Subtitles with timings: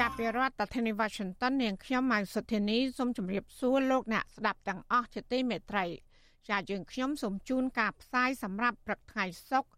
[0.00, 5.84] ចាប់ពីរដ្ឋធានី Washington នាងខ្ញុំម៉ៅសុធានីសូមជម្រាបសួរលោកអ្នកស្ដាប់ទាំងអស់ជាទីមេត្រី
[6.48, 9.68] ចាយើងខ្ញុំសូមជូនការផ្សាយសម្រាប់ព្រឹកថ្ងៃសុក្រ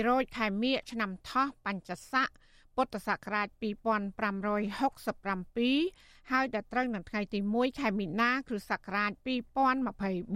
[0.00, 2.28] 600ខែមិញឆ្នាំថោះបញ្ញស័ក
[2.76, 9.10] ពុទ្ធសករាជ2567ហើយដល់ត្រូវនៅថ្ងៃទី1ខែមីនាគ្រិស្តសករាជ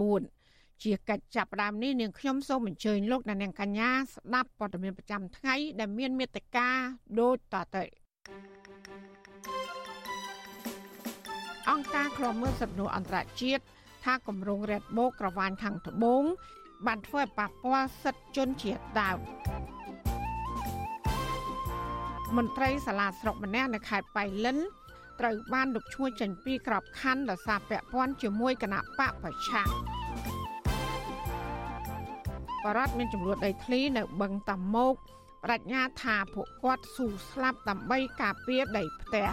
[0.01, 6.69] 2024ជាកិច្ចចាប់ផ្ដើមនេះនាងខ្ញុំសូមអញ្ជើញលោកអ្នកនាងកញ្ញាស្ដាប់ព័ត៌មានប្រចាំថ្ងៃដែលមានមេត្តា
[7.19, 7.85] ដូចតទៅ
[11.69, 13.63] អង្គការឃ្លាំមើលសិទ្ធិមនុស្សអន្តរជាតិ
[14.03, 16.23] ថាគម្រោងរ៉េតបូកក្រវ៉ាញខាងត្បូង
[16.87, 19.17] បានធ្វើឲ្យប៉ះពាល់សិទ្ធិជនជាតិដើម
[22.37, 24.57] មន្ត្រីសាលាស្រុកម្នាក់នៅខេត្តបៃលិន
[25.19, 29.69] ត្រូវបានលុបឈ្មោះចេញពីក្របខ័ណ្ឌដោយសារពាក់ព័ន្ធជាមួយគណៈបកប្រឆាំង
[32.63, 34.95] បរដ្ឋមានចំនួនដីធ្លីនៅបឹងតាម៉ោក
[35.43, 39.29] បដិញ្ញាថាពួកគាត់ស៊ូស្លាប់ដើម្បីការពារដីផ្ទះ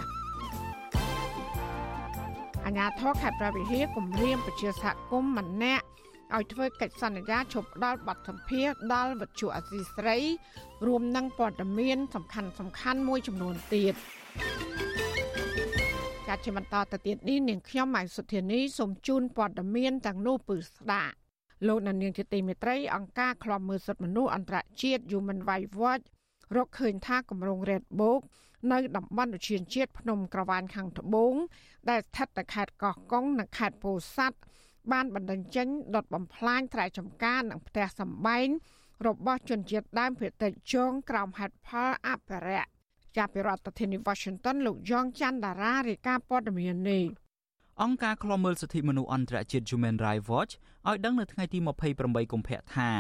[2.67, 5.85] អាញាធរខេត្តប្រវៀហាគម្រាមប្រជាសហគមន៍ម្នាក់
[6.35, 10.19] ឲ្យធ្វើកិច្ចសន្យាជប់ដល់បទសម្ភាសដល់វិទ្យុអសីស្រី
[10.87, 13.95] រួមនឹងព័ត៌មាន សំខាន់សំខាន់មួយចំនួនទៀត
[16.27, 21.15] ចាត់ជាបន្តទៅទៀតនេះនាងខ្ញុំម៉ៃសុធានីសូមជូនព័ត៌មានទាំងនោះពឺស្ដាប់
[21.67, 26.05] លោកនាងជាទីមេត្រីអង្គការឃ្លាំមើលសិទ្ធិមនុស្សអន្តរជាតិ Human Rights Watch
[26.57, 28.21] រកឃើញថាគម្រោង Red Book
[28.73, 31.35] នៅតំបន់ឧទ្យានជាតិភ្នំក្រវាញខាងត្បូង
[31.91, 34.39] ដែលស្ថិតនៅខេត្តកោះកុងនិងខេត្តពោធិ៍សាត់
[34.93, 38.47] បានបណ្ដឹងចេញដុតបំផ្លាញត្រែចម្ការនិងផ្ទះសម្បែង
[39.07, 42.71] របស់ជនជាតិដើមភាគតិចជងក្រោមហេតុផលអភិរក្ស
[43.17, 47.05] ចាប់ពីរដ្ឋធានី Washington លោកយ៉ងច័ន្ទដារារាយការណ៍ព័ត៌មាននេះ
[47.83, 50.53] អង្គការឃ្លាំមើលសិទ្ធិមនុស្សអន្តរជាតិ Human Rights Watch
[50.89, 51.59] ឲ្យដឹងនៅថ្ងៃទី
[51.97, 52.91] 28កុម្ភៈថា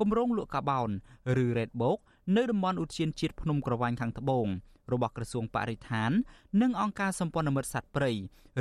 [0.00, 0.90] គម្រោងលក់កាបោន
[1.44, 1.98] ឬ Red Book
[2.36, 4.46] នៅតំបន់ឧទ្យានជាតិភ្នំក្រវាញខាងត្បូង
[4.92, 6.10] របស់ក្រសួងបរិស្ថាន
[6.62, 8.12] និងអង្គការសម្ព័ន្ធមិត្តសត្វព្រៃ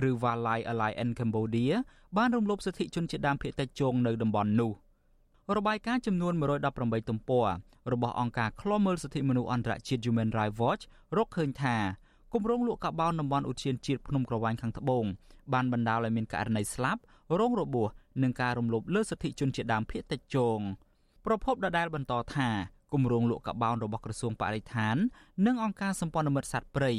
[0.10, 1.74] ឬ Wildlife Alliance Cambodia
[2.18, 4.72] បានរំលោភសិទ្ធិជនជាតិដើមភាគតិចជងនៅតំបន់នោះ
[5.58, 6.34] របាយការណ៍ចំនួន
[6.72, 7.48] 118ទំព័រ
[7.94, 10.84] របស់អង្គការឃ្លាំមើលសិទ្ធិមនុស្សអន្តរជាតិ Human Rights Watch
[11.18, 11.76] រកឃើញថា
[12.34, 15.06] គម្រោងលក់កាបោនតំបន់ឧទ្យានជាតិភ្នំក្រវាញខាងត្បូង
[15.54, 17.02] បានបណ្ដាលឲ្យមានករណីស្លាប់
[17.40, 17.88] រងរបួស
[18.24, 20.60] និងការរំលោភលើសិទ្ធិជនជាតិដើមភាគតិចជង
[21.26, 22.50] ប្រពន្ធដដែលបន្តថា
[22.94, 24.96] គម្រោងលក់កបោនរបស់ក្រសួងបរិស្ថាន
[25.46, 26.92] និងអង្គការសម្ព័ន្ធមិត្តសត្វព្រៃ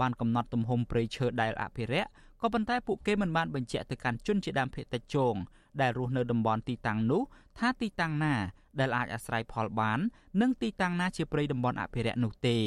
[0.00, 2.10] បានកំណត់ទំហំព្រៃឈើដែលអភិរក្ស
[2.42, 5.34] ក៏ប៉ុន្តែពួកគេមិនបានបញ្ជាក់ទៅកាន់ជនជាដើមភាគតិចជង
[5.80, 7.22] ដែលរស់នៅតំបន់ទីតាំងនោះ
[7.58, 8.34] ថាទីតាំងណា
[8.80, 9.98] ដែលអាចអាស្រ័យផលបាន
[10.40, 12.58] និងទីតាំងណាជាព្រៃតំបន់អភិរក្សនោះទេ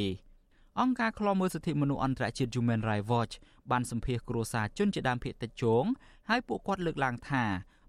[0.81, 3.33] អង្គការឃ្លាំមើលសិទ្ធិមនុស្សអន្តរជាតិ Human Rights Watch
[3.71, 5.85] បានសម្ភាសគ្រួសារជនជាដើមភាគតិចជង
[6.29, 7.43] ហើយពួកគាត់លើកឡើងថា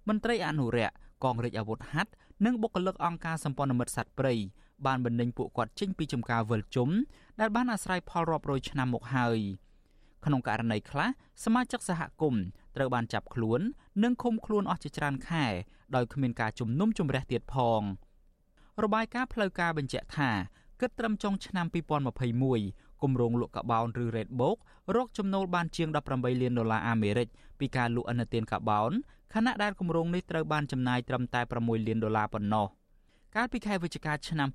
[0.08, 0.92] មន្ត្រីអនុរិយក
[1.24, 2.10] កងរាជអាវុធហត្ថ
[2.46, 4.34] និងបុគ្គលិកអង្គការសម្ព័ន្ធមិត្តសត្វព្រៃ
[4.86, 6.90] បានបណ្ដេញពួកគាត់ចេញពីចំការវិលជុំ
[7.40, 9.38] ដែលបានអាស្រ័យផលរាប់រយឆ្នាំមកហើយ
[10.24, 11.08] ក្នុងករណីខ្លះ
[11.44, 12.44] សមាជិកសហគមន៍
[12.76, 13.60] ត្រូវបានចាប់ខ្លួន
[14.02, 15.46] និងឃុំខ្លួនអស់ជាច្រើនខែ
[15.96, 17.82] ដោយគ្មានការជំនុំជម្រះទៀតផង
[18.84, 20.30] របាយការណ៍ផ្លូវការបញ្ជាក់ថា
[20.80, 21.66] គិតត្រឹមចុងឆ្នាំ
[22.34, 24.58] 2021គម្រោងលក់កាបោនឬ Red Book
[24.94, 28.92] រកចំណូលបានជាង18លានដុល្លារអាមេរិកពីការលក់ឥណទានកាបោន
[29.34, 32.68] ខណៈដែលគម្រោងនេះត្រូវបានចំណាយត្រឹមតែ6លានដុល្លារប៉ុណ្ណោះ។
[33.38, 34.48] កាលពីខែវិច្ឆិកាឆ្នាំ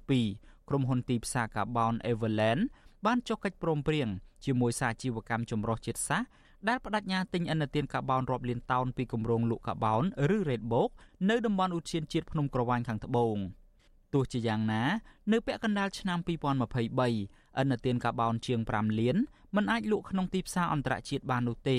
[0.00, 2.62] 2022ក្រុមហ៊ុនទីផ្សារកាបូន Everland
[3.06, 4.08] បានចុះកិច្ចព្រមព្រៀង
[4.44, 6.26] ជាមួយសាជីវកម្មចម្រុះជាតិសាសន៍
[6.68, 10.04] ដែលបដិញ្ញាទិញឥណទានកាបូនរាប់លានតោនពីគម្រោងលក់កាបូន
[10.34, 10.90] ឬ Red Book
[11.30, 13.36] នៅតំបន់ឧទ្យានជាតិភ្នំក្រវាញខាងត្បូង
[14.14, 14.82] ទោះជាយ៉ាងណា
[15.32, 19.16] នៅពាក់កណ្ដាលឆ្នាំ2023ឥណទានកាបូនជាង5លាន
[19.56, 21.78] មិនអាចលក់ក្នុងទីផ្សារអន្តរជាតិបាននោះទេ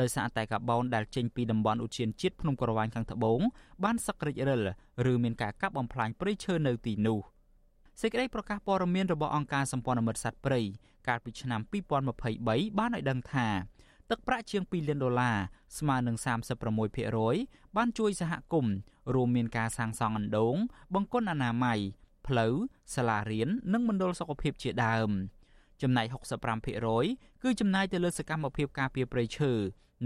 [0.00, 3.40] ដោយសារតែកាបូនដែលចេញពីតំបន់ឧទ្យានជាតិភ្នំក្រវាញខាងត្បូង
[3.84, 4.62] បានសឹករិចរិល
[5.12, 7.18] ឬមានការកាប់បំផ្លាញព្រៃឈើនៅទីនោះ
[8.00, 10.60] សេចក្តីប្រកាសព័ត៌មានរបស់អង្គការសម្ព័ន្ធមិត្តសត្វព្រៃ
[11.08, 11.60] កាលពីឆ្នាំ
[12.20, 13.48] 2023បានឲ្យដឹងថា
[14.10, 15.36] ទឹកប្រាក់ជាង2លានដុល្លារ
[15.78, 16.16] ស្មើនឹង
[16.96, 18.74] 36%បានជួយសហគមន៍
[19.14, 20.56] រួមមានការសាងសង់អណ្ដូង
[20.94, 21.78] បង្គន់អនាម័យ
[22.26, 22.54] ផ្លូវ
[22.94, 25.10] សាលារៀននិងមណ្ឌលសុខភាពជាដើម
[25.82, 26.06] ចំណែក
[26.74, 29.52] 65%គឺចំណាយទៅលើសកម្មភាពការពារព្រៃឈើ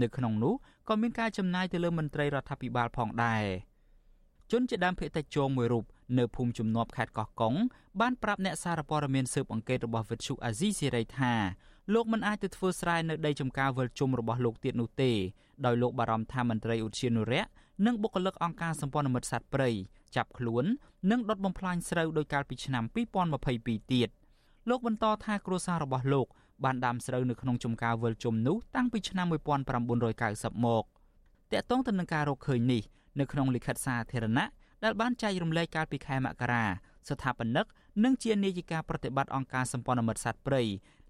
[0.01, 0.53] នៅក្នុងនោះ
[0.89, 3.45] ក៏មានការចំណាយទៅលើមន្ត្រីរដ្ឋាភិបាលផងដែរ
[4.51, 5.85] ជនជាដើមភាគតិចជងមួយរូប
[6.17, 7.55] នៅភូមិជំនាប់ខេត្តកោះកុង
[8.01, 11.33] បានប្រាប់អ្នកសារព័ត៌មានស៊ើបអង្កេតរបស់វិទ្យុអាស៊ីសេរីថា
[11.93, 15.11] លោកមិនអាចទៅធ្វើស្រែនៅដីចម្ការវិលជុំរបស់លោកទៀតនោះទេ
[15.65, 17.49] ដោយលោកបារម្ភថាមន្ត្រីឧទ្យានុរក្ស
[17.85, 19.69] និងបុគ្គលិកអង្គការសម្ព័ន្ធមិត្តសត្វព្រៃ
[20.15, 20.65] ចាប់ខ្លួន
[21.11, 22.83] និងដុតបំផ្លាញស្រូវដោយកាលពីឆ្នាំ
[23.33, 24.09] 2022ទៀត
[24.69, 26.27] លោកបន្តថាគ្រួសាររបស់លោក
[26.63, 30.83] បានដាំស្រូវនៅក្នុងចំការវិលជុំនោះតាំងពីឆ្នាំ1990មក
[31.51, 32.81] តកតងទៅនឹងការរកឃើញនេះ
[33.19, 34.45] នៅក្នុងលិខិតសាធារណៈ
[34.83, 36.65] ដែលបានចែករំលែកកាលពីខែមករា
[37.09, 37.65] ស្ថាបនិក
[38.03, 40.61] និងជានាយិកាប្រតិបត្តិអង្គការសម្ព័ន្ធមិត្តសត្វព្រៃ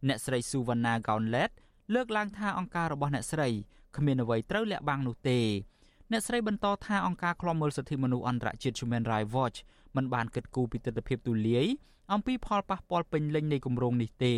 [0.08, 1.50] អ្នកស្រីស៊ូវណ្ណាកោនឡេត
[1.94, 3.50] លើកឡើងថាអង្គការរបស់អ្នកស្រី
[3.98, 5.40] គ្មានអ្វីត្រូវលាក់បាំងនោះទេ
[6.14, 9.58] អ្នកស្រីបន្តថាអង្គការឃ្លាំមើលសិទ្ធិមនុស្សអន្តរជាតិ Human Rights Watch
[9.96, 11.66] មិនបានគិតគូរពីទស្សនវិជ្ជាទូលាយ
[12.14, 14.36] អំពីផលប៉ះពាល់ពេញលេញនៃគម្រោងនេះទេ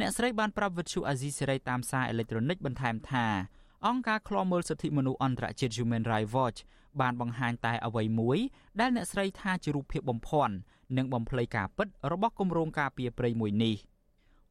[0.00, 3.26] អ្នកស្រីបានប្រាប់វិទ្យុអាស៊ីសេរីតាមសារអេឡិចត្រូនិកបន្ថែមថា
[3.86, 6.58] អង្គការឃ្លាំមើលសិទ្ធិមនុស្សអន្តរជាតិ Human Rights Watch
[7.00, 8.38] បានបង្ហាញតែអ្វីមួយ
[8.80, 10.54] ដែលអ្នកស្រីថាជារូបភាពបំភាន់
[10.96, 13.74] និងបំភ្លៃការពិតរបស់គម្រោងការពារព្រៃមួយនេះ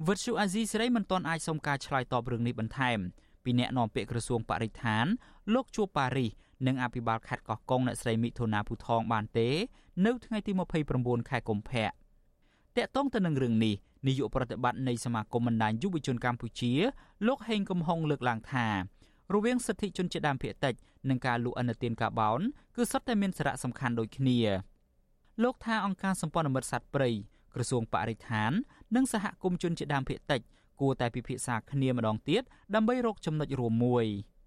[0.08, 3.00] វិទ្យុអាស៊ីសេរីមិនទាន់អាចសុំការឆ្លើយតបរឿងនេះបន្ថែម
[3.48, 5.06] ពីអ្នកនាំពាក្យក្រសួងបរិស្ថាន
[5.54, 6.32] លោកជួបប៉ារីស
[6.68, 9.50] និងអភិបាលខេត្តកោះកុងអ្នកស្រីមិថុនាភូថងបានទេ
[10.06, 10.52] នៅថ្ងៃទី
[10.92, 11.90] 29ខែកុម្ភៈត
[12.86, 13.76] កតងទៅនឹងរឿងនេះ
[14.08, 16.74] នាយកប្រតិបត្តិនៃសមាគមបណ្ដាញយុវជនកម្ពុជា
[17.28, 18.68] លោកហេងកំហុងលើកឡើងថា
[19.34, 20.74] រវាងសិទ្ធិជនជាតិដើមភាគតិច
[21.10, 22.40] និងការលក់ឥណទានកាបូន
[22.76, 24.40] គឺសុទ្ធតែមានសារៈសំខាន់ដូចគ្នា
[25.44, 27.10] លោកថាអង្គការសម្ព័ន្ធមិត្តសត្វព្រៃ
[27.54, 28.52] ក្រសួងបរិស្ថាន
[28.96, 30.42] និងសហគមន៍ជនជាតិដើមភាគតិច
[30.82, 32.44] គួរតែពិភាក្សាគ្នាម្ដងទៀត
[32.76, 34.08] ដើម្បីរកចំណុចរួមមួយ។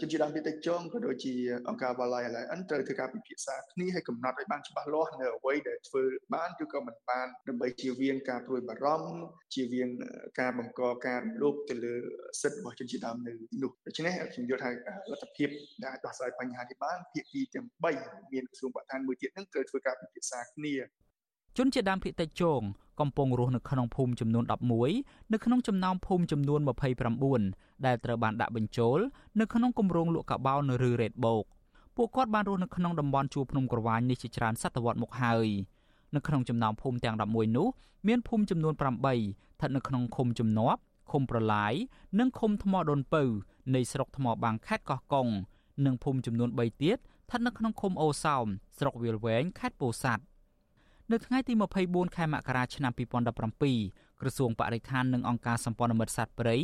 [0.00, 1.34] ជនជាតិដើមភាគតិចចងក៏ដូចជា
[1.68, 6.02] អង្គការ Wildlife Alliance ត្រូវធ្វើការពិភាក្សាគ្នាឲ្យកំណត់ឲ្យបានច្បាស់លាស់នៅអ្វីដែលធ្វើ
[6.34, 9.10] បានឬក៏មិនបានដើម្បីជៀសវាងការព្រួយបារម្ភ
[9.54, 9.88] ជៀសវាង
[10.40, 11.94] ការបង្កការរំលោភទៅលើ
[12.40, 14.70] សិទ្ធិរបស់ជនជាតិដើមនៅនោះដូច្នេះខ្ញុំយល់ថា
[15.10, 15.48] លទ្ធភាព
[15.84, 20.74] ដែលដោះស្រាយបញ្ហានេះបានភាគីទាំង3មានក្រសួងបរិស្ថានមួយទៀតនឹងត្រូវធ្វើការពិភាក្សាគ្នា
[21.56, 22.60] ជនជាតិដើមភាគតិចជង
[23.00, 24.44] កំពុងរស់នៅក្នុងភូមិចំនួន
[24.86, 26.60] 11នៅក្នុងចំណោមភូមិចំនួន
[27.22, 28.98] 29ដែលត្រូវបានដាក់បញ្ចូល
[29.40, 31.44] នៅក្នុងគម្រោងលក់កាបោនឬរ៉េតបូក
[31.96, 35.48] ពួកគាត់បានរស់នៅក្នុងតំបន់ជួរភ្នំក្រវាញនេះជាច្រើនសតវត្សមកហើយ
[36.14, 37.68] នៅក្នុងចំណោមភូមិទាំង11នោះ
[38.08, 40.80] មានភូមិចំនួន8ស្ថិតនៅក្នុងឃុំជំនាប់
[41.10, 41.74] ឃុំប្រឡាយ
[42.18, 43.22] និងឃុំថ្មដូនពៅ
[43.74, 45.28] នៃស្រុកថ្មបាំងខេត្តកោះកុង
[45.86, 48.46] និងភូមិចំនួន3ទៀតស្ថិតនៅក្នុងឃុំអូសោម
[48.78, 50.22] ស្រុកវាលវែងខេត្តពោធិ៍សាត់
[51.12, 51.54] នៅថ្ងៃទី
[51.84, 52.92] 24ខែមករាឆ្នាំ
[53.56, 56.56] 2017ក្រសួងបរិស្ថាននិងអង្គការសម្ព័ន្ធមិត្តសត្វព្រៃ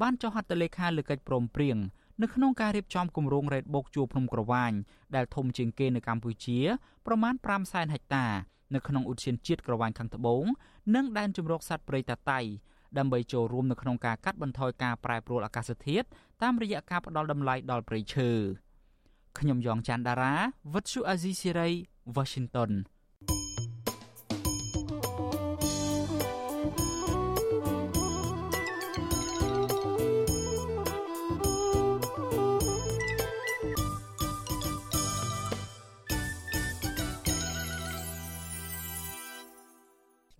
[0.00, 1.76] បានចុះហត្ថលេខាលើកិច្ចព្រមព្រៀង
[2.22, 4.72] នៅក្នុងការរៀបចំគម្រោងរ៉េតបូកជួរភ្នំក្រវាញ
[5.16, 6.58] ដែលធំជាងគេនៅកម្ពុជា
[7.06, 8.26] ប្រមាណ5សែនហិកតា
[8.74, 10.44] នៅក្នុងឧទ្យានជាតិក្រវាញខាងត្បូង
[10.94, 12.40] និងដែនជម្រកសត្វព្រៃតាតៃ
[12.98, 16.06] ដើម្បីចូលរួមនៅក្នុងការកាត់បន្ថយការប្រែប្រួលអាកាសធាតុ
[16.42, 18.30] តាមរយៈការផ្ដល់តម្លៃដល់ព្រៃឈើ
[19.38, 20.34] ខ្ញុំយ៉ងច័ន្ទដារា
[20.74, 21.68] វិទ្យុអាស៊ីសេរី
[22.16, 22.72] Washington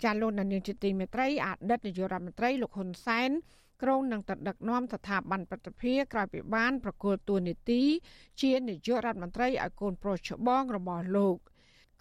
[0.05, 3.31] ចាលោកនាយកជាទីមេត្រីអតីតនាយករដ្ឋមន្ត្រីលោកហ៊ុនសែន
[3.82, 7.82] ក្រុងនឹងទៅដឹកនាំស្ថាប័នប្រតិភិក្រោយពីបានប្រគល់តួនាទី
[8.43, 11.37] ជានាយករដ្ឋមន្ត្រីឲ្យកូនប្រុសច្បងរបស់លោក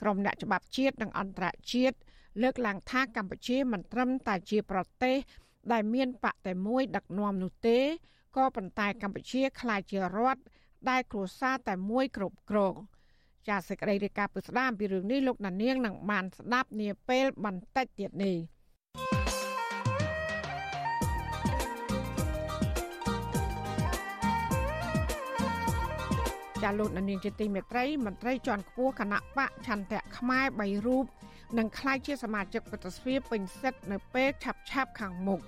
[0.02, 1.98] ក្រុមអ្នកច្បាប់ជាតិនិងអន្តរជាតិ
[2.42, 5.18] លើកឡើងថាកម្ពុជាមិនត្រឹមតែជាប្រទេស
[5.72, 7.80] ដែលមានបកតែមួយដឹកនាំនោះទេ
[8.38, 10.42] ក៏ប៉ុន្តែកម្ពុជាក្លាយជារដ្ឋ
[10.90, 12.74] ដែលគ្រួសារតែមួយគ្រប់គ្រង។
[13.48, 18.38] ចាសសេចក្តីរាយការណ៍ពីស្ដាមពីរឿងនេះលោកណានៀងនឹងបានស្ដាប់នាពេលបន្តិចទៀតនេះ
[26.64, 31.06] ចាលោកនាងជាទីមេត្រីមន្ត្រីជាន់ខ្ពស់គណៈបកឆន្ទៈខ្មែរ3រូប
[31.58, 35.42] នឹងក្លាយជាសមាជិកប្រតិស្វីពេញសិទ្ធនៅពេលឆាប់ឆាប់ខាងមុខ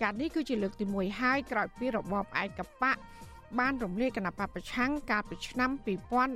[0.00, 2.96] ចានេះគឺជាលើកទី1ហើយក្រោយពីរបបឯកបក
[3.58, 5.70] បានរំលាយគណៈបពប្រឆាំងកាលពីឆ្នាំ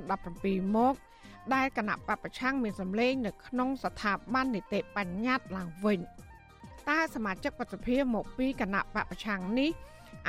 [0.05, 0.95] 2017មក
[1.53, 5.99] ដែលគណៈបពប្រឆាំងមានសម្លេងនៅក្នុងស្ថាប័ននីតិបញ្ញត្តិឡើងវិញ
[6.89, 9.71] តើសមាជិកប្រតិភិមកពីគណៈបពប្រឆាំងនេះ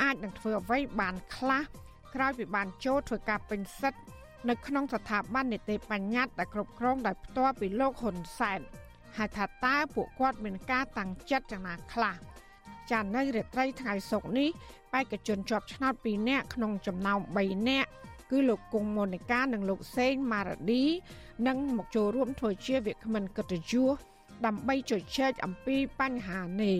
[0.01, 1.63] អាចនឹងធ្វើអ្វីបានខ្លះ
[2.15, 3.99] ក្រោយពីបានចូលធ្វើការពេញសិទ្ធ
[4.49, 8.59] នៅក្នុងស្ថាប័ននីតិបញ្ញត្តិដែលគ្រប់គ្រងដោយផ្ទាល់ពីលោកហ៊ុនសែន
[9.17, 12.15] ហើយថាតើពួកគាត់មានការតាំងចិត្តយ៉ាងណាខ្លះ
[12.91, 14.49] ចា នៅរាត្រីថ្ងៃសុក្រនេះ
[14.93, 17.89] បេក្ខជនជាប់ឆ្នោត2នាក់ក្នុងចំណោម3នាក់
[18.31, 20.83] គឺលោកគង់មនិកានិងលោកសេងម៉ារ៉ាឌី
[21.47, 23.95] នឹងមកចូលរួមធ្វើជាវាគ្មិនកិត្តិយស
[24.45, 26.77] ដើម្បីជជែកអំពីបញ្ហានេះ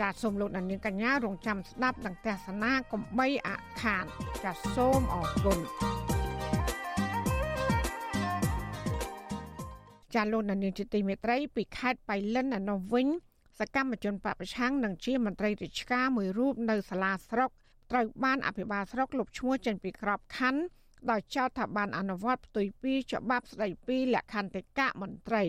[0.00, 3.48] ចាសសូមលោកនាងកញ្ញារងចាំស្ដាប់និងទស្សនាកំបីអ
[3.80, 4.04] ខាន
[4.44, 5.58] ចាសសូមអរគុណ
[10.14, 13.06] ចាលោកនាងជាទីមេត្រីពីខេត្តបៃលិននៅវិញ
[13.58, 17.50] សកម្មជនបពប្រឆាំងនិងជាមន្ត្រីរាជការមួយរូបនៅសាលាស្រុក
[17.90, 20.62] ត្រូវបានអភិបាលស្រុកលុបឈ្មោះចេញពីក្របខ័ណ្ឌ
[21.10, 25.42] ដោយចោទថាបានអនុវត្តផ្ទុយពីច្បាប់ស្តីពីលក្ខន្តិកៈមន្ត្រី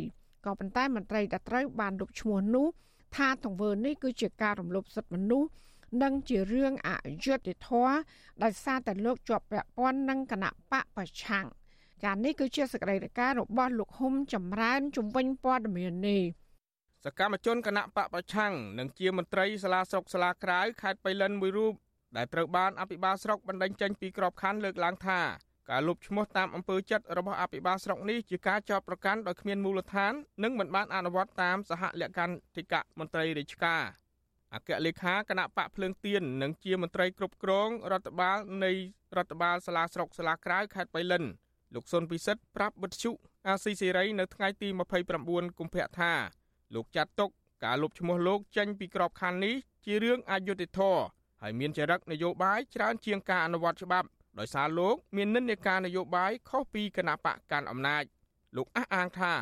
[0.46, 2.68] ក៏ប៉ុន្តែមន្ត្រីដែលត្រូវបានលុបឈ្មោះនោះ
[3.16, 5.50] ថាទង្វើនេះគឺជាការរំលោភសិទ្ធិមនុស្ស
[6.04, 6.90] និងជារឿងអ
[7.26, 7.94] យុត្តិធម៌
[8.44, 11.46] ដោយសារតែលោកជាប់ពាក់ព័ន្ធនឹងគណៈបកប្រឆាំង
[12.04, 12.98] ចានេះគឺជាសកម្មភា
[13.28, 16.24] ពរបស់លោកហ៊ុំចម្រើនជំវិញព័ត៌មាននេះ
[17.06, 21.74] សកម្មជនគណៈបកប្រឆាំងនិងជាមន្ត្រីសាលាស្រុកសាលាក្រៅខេត្តបៃលិនមួយរូប
[22.18, 25.20] ដែលត្រូវបានអភិបាលស្រុកបណ្តេញចេញពីក្របខ័ណ្ឌលើកឡើងថា
[25.70, 30.14] ការលុបឈ្មោះតាមអំពើចិត្តរបស់អភិបាលស្រុកនេះជាការចោទប្រកាន់ដោយគ្មានមូលដ្ឋាន
[30.44, 33.84] និងមិនបានអនុវត្តតាមសហលក្ខន្តិកៈមន្ត្រីរាជការ
[34.54, 38.72] អគ្គលេខាគណៈបកភ្លើងទៀននិងជាមន្ត្រីគ្រប់គ្រងរដ្ឋបាលនៃ
[39.18, 41.24] រដ្ឋបាលសាលាស្រុកសាលាក្រៅខេត្តបៃលិន
[41.74, 43.12] លោកសុនពិសិដ្ឋប្រាប់វិទ្យុ
[43.48, 44.70] អាស៊ីសេរីនៅថ្ងៃទី
[45.14, 46.14] 29កុម្ភៈថា
[46.74, 47.30] លោកចាត់ទុក
[47.64, 49.56] ការលុបឈ្មោះលោកចេញពីក្របខ័ណ្ឌនេះ
[49.86, 51.02] ជារឿងអយុត្តិធម៌
[51.42, 54.08] ហើយមានចរិតនយោបាយច្រើនជាងការអនុវត្តច្បាប់
[54.40, 58.04] ដោយសារលោកមាននិន្នាការនយោបាយខុសពីគណៈបកកាន់អំណាច
[58.56, 59.34] លោកអះអាងថា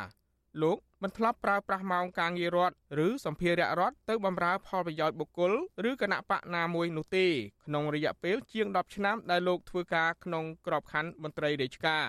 [0.62, 2.74] លោកមិនធ្លាប់ប្រើប្រាស់ម៉ោងការងាររដ្ឋ
[3.06, 5.52] ឬសម្ភារៈរដ្ឋទៅបម្រើផលប្រយោជន៍បុគ្គល
[5.90, 7.26] ឬគណៈបកណាមួយនោះទេ
[7.64, 12.04] ក្នុងរយៈពេលជាង10ឆ្នាំដែលលោកធ្វើការក្នុងក្របខ័ណ្ឌមន្ត្រីរាជការ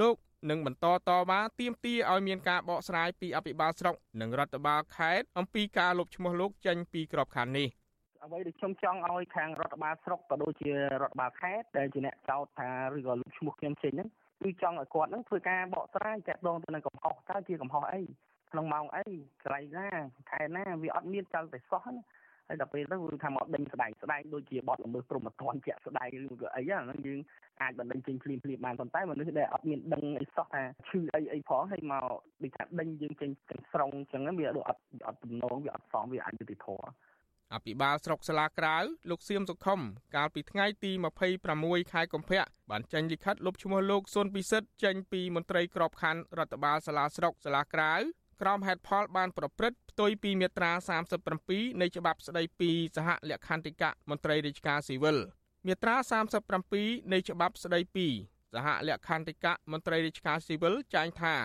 [0.00, 0.14] លោក
[0.50, 7.68] នឹងបន្តតវ៉ាទាមទារឲ្យមានការបកស្រាយពីអភិបាលស្រុកនិងរដ្ឋបាលខេត្តអំពីការលុបឈ្មោះលោកចេញពីក្របខ័ណ្ឌនេះ។
[8.26, 14.08] អ្វីដែលខ្ញុំចង់ឲ្យខាងរដ្ឋបាលស្រុកក៏ដូចជារដ្ឋបាលខេត្តដែលជាអ្នកចោទថាឬក៏លុបឈ្មោះខ្ញុំចេញហ្នឹង
[14.42, 18.02] គឺចង់ឲ្យគាត់ហ្នឹងធ្វើការបកស្រាយតាក់ទងទៅនឹងកំហុសតើជាកំហុសអី
[18.50, 19.06] ក្នុងម៉ោងអី
[19.42, 19.88] កន្លែងណា
[20.30, 22.02] ខែណាវាអត់មានចោលតែសោះណា
[22.48, 27.20] ហើយដល់ពេលទៅគឺថាមកដេញស្ដែងស្ដែងដូចជាបទល្មើសព្រហ្មទណ្ឌជាក់ស្ដែងឬក៏អីហ្នឹងយើង
[27.62, 32.04] អាចបណ្ដេញចេញភ្លាមភ្លាមបានប៉ុន្តែមនុស្សដែលអត់មានដឹងអីសោះថាឈឺអីអីផងហើយមក
[32.42, 36.86] ដូចថាដេញយើងចេញទាំងស្រុងអញ្ចឹងវាដូចអត់អត់ទំនងវាអត់សមវាអយុត្តិធម៌
[37.54, 38.76] អភិបាលស្រុកស្លាក្រៅ
[39.10, 39.80] លោកសៀមសុខុម
[40.16, 40.92] កាលពីថ្ងៃទី
[41.42, 47.94] 26ខែកុម្ភៈបានចេញលិខិតលុបឈ្មោះលោកសុនពិសិដ្ឋចេញពីមន្ត្រីក្របខ័ណ្ឌរដ្ឋបាលសាលាស្រុកស្លាក្រៅ
[48.42, 50.72] ក្រោមហេតុផលបានប្រព្រឹត្តផ្ទុយពីមាត្រា
[51.26, 55.18] 37នៃច្បាប់ស្តីពីសហលក្ខន្តិកៈមន្ត្រីរាជការស៊ីវិល
[55.66, 55.96] មាត្រា
[56.54, 58.06] 37នៃច្បាប់ស្តីពី
[58.54, 61.36] សហលក្ខន្តិកៈមន្ត្រីរាជការស៊ីវិលចែងថា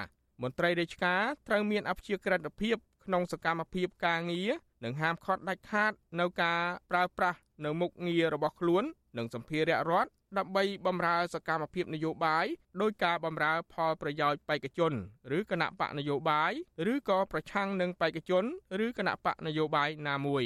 [0.44, 4.52] មន្ត្រីរាជការត្រូវមានអព្យាក្រឹតភាពក្នុងសកម្មភាពការងារ
[4.84, 8.84] និងហាមឃាត់ដាច់ខាតនៅការប្រើប្រាស់នៅមុខងាររបស់ខ្លួន
[9.18, 12.46] និងសម្ភារៈរដ្ឋ ដើម្បីបម្រើសកម្មភាពនយោបាយ
[12.82, 14.94] ដោយការបម្រើផលប្រយោជន៍បេក្ខជន
[15.38, 16.52] ឬគណៈបកនយោបាយ
[16.92, 18.44] ឬក៏ប្រឆាំងនឹងបេក្ខជន
[18.86, 20.44] ឬគណៈបកនយោបាយណាមួយ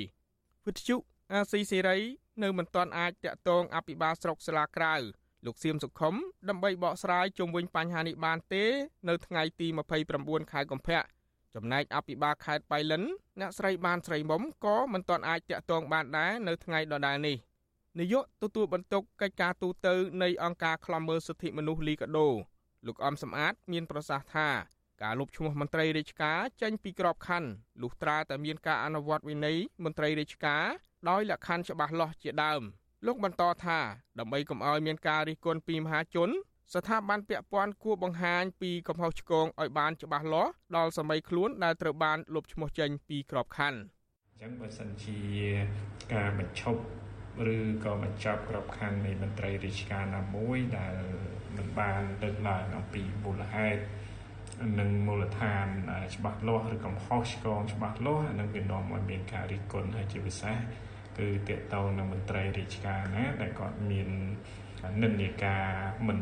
[0.66, 0.96] វិទ្យុ
[1.34, 1.98] អាស៊ីសេរី
[2.44, 4.96] នៅមិនទាន់អាចតាក់ទងអភិបាលស្រុកស្លាក្រៅ
[5.46, 6.16] លោកសៀមសុខុម
[6.50, 8.64] ដើម្បីបកស្រាយជុំវិញបញ្ហានេះបានទេ
[9.10, 9.68] នៅថ្ងៃទី
[10.10, 11.00] 29ខែកុម្ភៈ
[11.56, 13.04] ចំណែកអភិបាលខេត្តបៃលិន
[13.40, 17.38] អ្នកស្រីបានស្រីមុំក៏មិនទាន់អាចតាក់ទងបានដែរនៅថ្ងៃដដែលនេះ
[18.00, 19.88] នាយកទទួលបន្ទុកកិច្ចការទូត
[20.24, 22.28] នៃអង្គការឃ្លាំមើលសិទ្ធិមនុស្សលីកាដូ
[22.88, 24.50] លោកអំសំអាត មានប្រសាសន៍ថា
[25.04, 27.50] ការលុបឈ្មោះមន្ត្រីរាជការចេញពីក្របខ័ណ្ឌ
[27.82, 30.64] លុះត្រាតែមានការអនុវត្តវិន័យមន្ត្រីរាជការ
[31.10, 32.62] ដោយលក្ខខណ្ឌច្បាស់លាស់ជាដើម
[33.06, 33.80] លោកបន្តថា
[34.20, 36.30] ដើម្បីកុំឲ្យមានការរិះគន់ពីមហាជន
[36.74, 43.80] ស្ថាប័នពាក់ព័ន្ធគួរបង្ហាញពីកំហុសឆ្គងឲ្យបានច្បាស់លាស់ដល់សម័យខ្លួនដែលត្រូវបានលុបឈ្មោះចេញពីក្របខ័ណ្ឌ
[44.32, 45.20] អញ្ចឹងបើសិនជា
[46.14, 46.82] ការបញ្ឈប់
[47.54, 50.96] ឬក៏បញ្ចប់ក្របខ័ណ្ឌនៃមន្ត្រីរាជការណាមួយដែល
[51.56, 53.82] មិនបានលើកឡើងអំពីមូលហេតុ
[54.80, 55.66] និងមូលដ្ឋាន
[56.16, 60.58] ច្បាស់លាស់ឬកំហុសឆ្គងច្បាស់លាស់នឹងវានាំឲ្យមានការរិះគន់ហើយជាពិសេស
[61.18, 64.10] គឺតកតងនឹងមន្ត្រីរាជការណាដែលគាត់មាន
[65.04, 65.66] និន្នាការ
[66.08, 66.20] មិន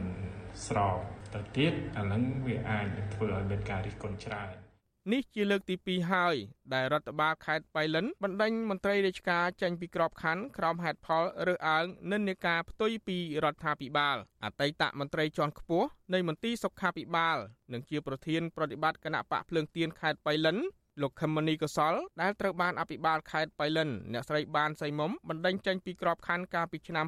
[0.65, 0.97] ស្រប
[1.33, 4.62] ទៅទៀតអានឹងវាអាចនឹងធ្វើឲ្យមានការរិះគន់ច្រើន
[5.11, 6.35] នេះជាលើកទី2ហើយ
[6.73, 17.37] ដែលរដ្ឋបាលខេត្តបៃលិនបណ្ដេញមន្ត្រីរាជការចេញពីក្របខ័ណ្ឌក្រោមហេតុផលរើសអើងនិន្នាការផ្ទុយពីរដ្ឋាភិបាលអតីតមន្ត្រីជាន់ខ្ពស់នៃមន្ទីរសុខាភិបាល
[17.73, 20.57] និងជាប្រធានប្រតិបត្តិគណៈបកភ្លើងទៀនខេត្តបៃលិន
[21.01, 27.05] លោកខឹមមនីកសលដែលត្រូវបានអភិបាលខេត្តបៃលិនអ្នកស្រីបានសៃមុំបណ្ដេញចេញពីក្របខ័ណ្ឌកាលពីឆ្នាំ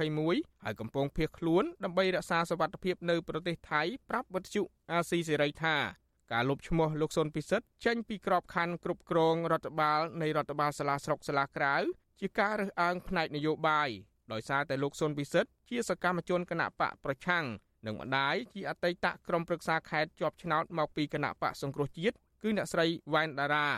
[0.00, 4.62] 2021ហើយកំពុងភៀសខ្លួនដើម្បីរក្សាសុវត្ថិភាពនៅប្រទេសថៃប្រាប់វិទ្យុ
[4.92, 6.03] អាស៊ីសេរីថា
[6.34, 11.74] ការលុបឈ្មោះលោកសុនពិសិដ្ឋចេញពីក្របខ័ណ្ឌគ្រប់គ្រងរដ្ឋបាលនៃរដ្ឋបាលសាលាស្រុកសាលាក្រៅ
[12.20, 13.88] ជាការរើសអើងផ្នែកនយោបាយ
[14.32, 17.44] ដោយសារតែលោកសុនពិសិដ្ឋជាសកម្មជនគណៈបកប្រឆាំង
[17.86, 23.68] និងម្ដាយជាអតីតក្រុមប្រឹក្សាខេត្តជាប់ឆ្នោតមកពីគណៈបកសង្គ្រោះជាតិគឺអ្នកស្រីវ៉ែនតារា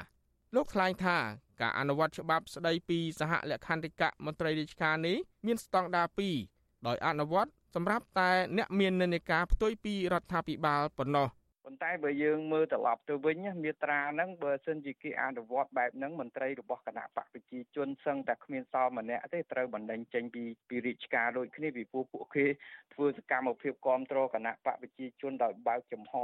[0.55, 1.17] លោកថ្លែងថា
[1.61, 6.07] ការអនុវត្តច្បាប់ស្ដីពីសហលក្ខន្តិកៈមន្ត្រីរាជការនេះមានស្តង់ដារ
[6.49, 11.29] 2ដោយអនុវត្តសម្រាប់តែអ្នកមាននិន្នាការផ្ទុយពីរដ្ឋាភិបាលប៉ុណ្ណោះ
[11.67, 22.47] ប៉ុប៉ុន្តែបើយើងមើលត្រឡប់ទៅវិញមាត្រាហ្នឹងបើសិនជាគេអនុវត្តបែបហ្នឹងមន្ត្រីរបស់គណៈបកប្រជាជនសឹងតែគ្មានសល់ម្នាក់ទេត្រូវបណ្ដឹងចេញពីពីរាជការដូចគ្នាពីពួកពួកគេ
[22.95, 26.15] ធ្វើសកម្មភាពគ្រប់គ្រងគណៈបកប្រជាជនដោយបើកចំហ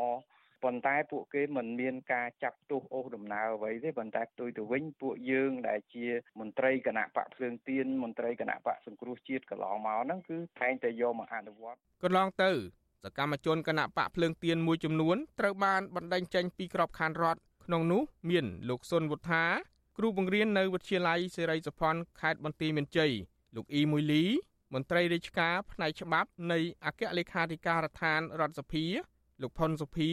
[0.65, 6.07] ប៉ុន្តែពួកគេមិនមានការចាប់ទោសអូសដំណើរអ្វីទេប៉ុន្តែផ្ទុយទៅវិញពួកយើងដែលជា
[6.41, 12.51] មន្ត្រីគណៈបកភ្លើងទៀនមន្ត្រីគណៈបកសង្គ្រោះជាតិកន្លងមកហ្នឹងគឺតែងតែយកមកអនុវត្តកន្លងទៅ
[13.05, 19.45] សកម្មជនគណៈបកភ្លើងទៀនមួយចំនួនត្រូវបានបណ្តេញចេញពីក្របខ័ណ្ឌរដ្ឋក្នុងនោះមានលោកសុនវុធា
[19.99, 23.13] គ្រូបង្រៀននៅវិទ្យាល័យសេរីសុផាន់ខេត្តបន្ទាយមានជ័យ
[23.57, 24.25] លោកអ៊ីមួយលី
[24.75, 28.85] មន្ត្រីរាជការផ្នែកច្បាប់នៃអគ្គលេខាធិការដ្ឋានរដ្ឋសភា
[29.43, 30.11] លោកផុនសុភា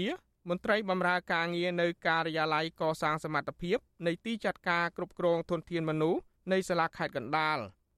[0.49, 3.77] មន្ត្រីបម្រើការងារនៅការិយាល័យកសាងសមត្ថភាព
[4.07, 7.57] នៃទីចាត់ការគ្រប់គ្រងធនធានមនុស្សនៃសាលាខេត្តកណ្ដាល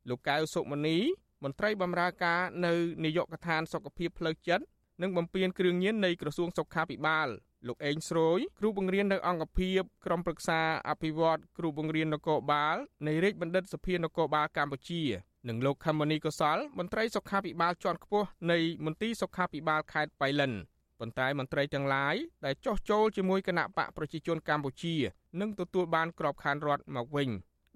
[0.10, 0.98] លោកកៅសុមនី
[1.44, 4.66] មន្ត្រីបម្រើការនៅនាយកដ្ឋានសុខភាពផ្លូវចិត្ត
[5.02, 7.28] និងបំពេញគ្រឿងញៀននៃក្រសួងសុខាភិបាល
[7.68, 12.76] លោកអេងស្រួយគ្រូបង្រៀននៅអង្គភាពក្រុមប្រឹក្សាអភិវឌ្ឍគ្រូបង្រៀននគរបាល
[13.08, 15.04] នៃរាជបណ្ឌិតសភានគរបាលកម្ពុជា
[15.50, 20.52] និងលោកខមនីកុសលមន្ត្រីសុខាភិបាលជាន់ខ្ពស់នៃមន្ទីរសុខាភិបាលខេត្តបៃលិន
[21.00, 22.16] ប៉ុន្តែមន្ត្រីទាំងឡាយ
[22.46, 24.96] ដែលចោះចូលជាមួយគណៈបកប្រជាជនកម្ពុជា
[25.42, 27.30] នឹងទទួលបានក្របខ័ណ្ឌរដ្ឋមកវិញ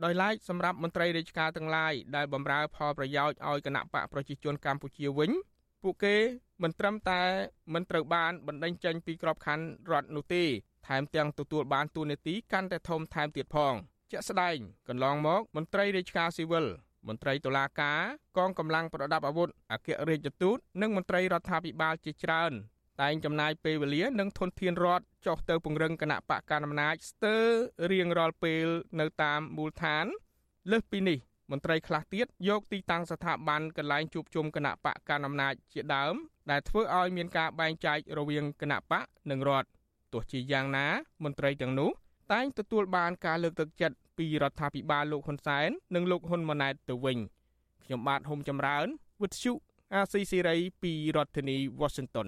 [0.03, 5.31] ដោយឡែកសម្រាប់មន្ត្រីរាជការទាំងឡាយដែលបម្រើផលប្រយោជន៍ឲ្យគណៈបកប្រជាជនកម្ពុជាវិញ
[5.85, 6.17] ពួកគេ
[6.63, 7.21] មិនត្រឹមតែ
[7.73, 10.43] មិនត្រូវបានបណ្តេញចេញពីក្របខ័ណ្ឌរដ្ឋនោះទេ
[10.87, 13.73] ថែមទាំងទទួលបានទួនាទីកាន់តែធំថែមទៀតផង
[14.11, 16.65] ជាក់ស្ដែងកន្លងមកមន្ត្រីរាជការស៊ីវិល
[17.07, 17.99] មន្ត្រីតុលាការ
[18.37, 22.51] កងកម្លាំងប្រដាប់អាវុធអគ្គរដ្ឋទូតនិងមន្ត្រីរដ្ឋាភិបាលជាច្រើន
[23.01, 27.45] តែងចំណាយពេលវេលានិងធនធានរដ្ឋចុះទៅពង្រឹងគណៈបកកណ្ដាលអំណាចស្ទើរ
[27.91, 28.67] រៀងរាល់ពេល
[28.99, 30.05] នៅតាមមូលដ្ឋាន
[30.71, 31.19] លើសពីនេះ
[31.51, 36.13] មន្ត្រីខ្លះទៀតយកទីតាំងស្ថាប័នកន្លែងជួបជុំគណៈបកកណ្ដាលអំណាចជាដើម
[36.51, 39.67] ដែលធ្វើឲ្យមានការបែងចែករវាងគណៈបកនិងរដ្ឋ
[40.13, 40.87] ទោះជាយ៉ាងណា
[41.23, 41.89] មន្ត្រីទាំងនោះ
[42.33, 47.17] តែងទទួលបានការលើកទឹកចិត្តពីរដ្ឋាភិបាលលោកហ៊ុនសែននិងលោកហ៊ុនម៉ាណែតទៅវិញ
[47.83, 48.87] ខ្ញុំបាទហុំចម្រើន
[49.21, 49.53] វិទ្យុ
[49.93, 52.27] អាស៊ីសេរីពីរដ្ឋធានី Washington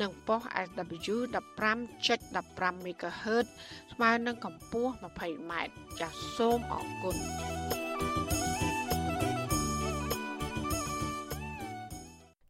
[0.00, 1.16] និងប៉ុស SW
[1.74, 3.46] 15.15 MHz
[3.92, 5.52] ស្មើនឹងកម្ពស់ 20m
[6.00, 7.16] ចាសសូមអរគុណ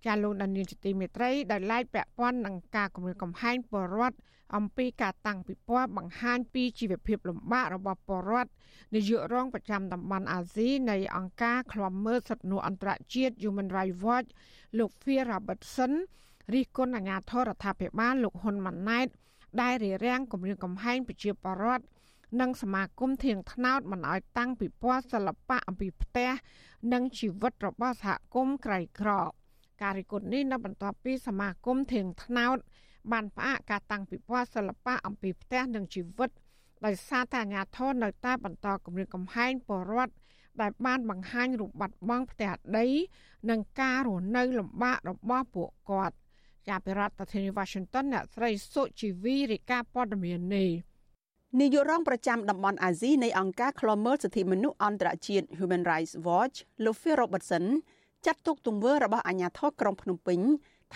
[0.04, 4.16] ចាលោកដានៀងជាទីមេត្រីដែលឡាយពាក់ព័ន្ធនឹងការគម្រាមកំហែងបរដ្ឋ
[4.56, 8.50] អំពីការតាំងពិព័រណ៍បង្ហាញពីជីវភាពលំបាករបស់បរដ្ឋ
[8.94, 14.28] នាយករងប្រចាំតំបន់អាស៊ីនៃអង្គការឃ្លាំមើលសិទ្ធិមនុស្សអន្តរជាតិ Human Rights Watch
[14.78, 15.92] លោក Phil Robertson
[16.52, 19.06] រិះគន់អាញាធរដ្ឋាភិបាលលោកហ៊ុនម៉ាណែត
[19.60, 21.84] ដែលរារាំងគម្រាមកំហែងប្រជាពលរដ្ឋ
[22.40, 26.30] និងសមាគមធៀងថ្នោតមិនឲ្យតាំងពិព័រណ៍សិល្បៈអំពីផ្ទះ
[26.92, 29.10] និងជីវិតរបស់សហគមន៍ក្រីក្រ
[29.82, 32.56] ការរិះគន់នេះនៅបន្ទាប់ពីសមាគមធៀងថ្នោត
[33.12, 36.30] បានផ្អាកការតាំងពិព័រណ៍សិល្បៈអំពីផ្ទះនិងជីវិត
[36.84, 40.14] ដោយសារតែអាញាធរនៅតែបន្តគម្រាមកំហែងពលរដ្ឋ
[40.60, 42.86] ដែលបានបង្ហាញរូបបាត់បង់ផ្ទះដី
[43.50, 46.16] និងការរស់នៅលំបាករបស់ពួកគាត់
[46.68, 50.70] ជាប្រធានាធិបតី Washington អ្នកស្រីសុជីវីរាយការណ៍ព័ត៌មាននេះ
[51.60, 57.64] នាយករងប្រចាំតំបន់អាស៊ីនៃអង្គការឃ្លាំមើលសិទ្ធិមនុស្សអន្តរជាតិ Human Rights Watch លោក Phil Robertson
[58.26, 60.40] ចាត់ទុកទង្វើរបស់អាជ្ញាធរក្រុងភ្នំពេញ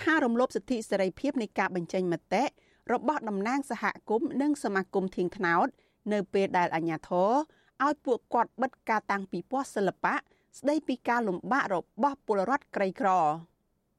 [0.01, 2.45] ថារំលោភសិទ្ធិសេរីភាពនៃការបញ្ចេញមតិ
[2.93, 5.67] របស់តំណាងសហគមន៍និងសមាគមធៀងថ្នោត
[6.13, 7.31] នៅពេលដែលអាជ្ញាធរ
[7.85, 10.15] ឲ្យពួកគាត់បិទការតាំងពិព័រណ៍សិល្បៈ
[10.59, 13.11] ស្ដីពីការលំបាករបស់ពលរដ្ឋក្រីក្រ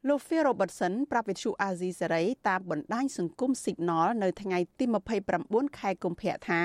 [0.07, 4.85] លោក Phil Robertson ប្រាប់វិទ្យុអាស៊ីសេរីតាមបណ្ដាញសង្គម Signal នៅថ្ងៃទី
[5.31, 6.61] 29ខែកុម្ភៈថា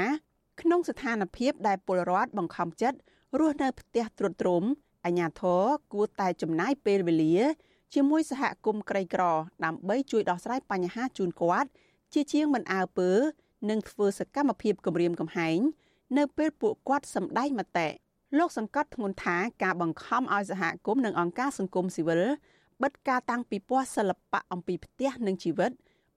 [0.61, 2.99] ក្នុងស្ថានភាពដែលពលរដ្ឋបង្ខំចិត្ត
[3.39, 4.65] រស់នៅផ្ទះទ្រុឌទ្រោម
[5.05, 7.39] អាជ្ញាធរគួរតែចំណាយពេលវេលា
[7.95, 9.23] ជាមួយសហគមន៍ក្រីក្រ
[9.65, 11.69] ដើម្បីជួយដោះស្រាយបញ្ហាជូនគាត់
[12.13, 13.11] ជាជាងមិនអើពើ
[13.71, 15.59] និងធ្វើសកម្មភាពគំរាមកំហែង
[16.19, 17.89] នៅពេលពួកគាត់សម្ដែងមតិ
[18.39, 22.23] លោកសង្កត់ធ្ងន់ថាការបង្ខំឲ្យសហគមន៍និងអង្គការសង្គមស៊ីវិល
[22.83, 25.71] បិទការតាំងពិព័រណ៍សិល្បៈអំពីផ្ទះនិងជីវិត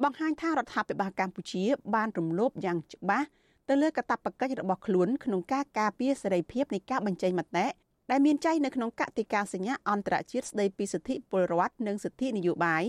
[0.04, 1.64] បង្ហាញថារដ្ឋាភិបាលកម្ពុជា
[1.96, 3.28] បានរំលោភយ៉ាងច្បាស់
[3.70, 7.66] ទៅលើកាតព្វកិច្ចរបស់ខ្លួនក្នុងការការពារសេរីភាពនៃការបញ្ចេញមតិ
[8.12, 12.84] ដែលមានចែងនៅក្នុងកតិកាសញ្ញាអន្តរជាតិស្តីពីសិទ្ធិពលរដ្ឋនិងសិទ្ធិនយោបាយ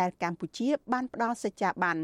[0.00, 1.98] ដែលកម្ពុជា បានផ្ដល់សេចក្ដីបាន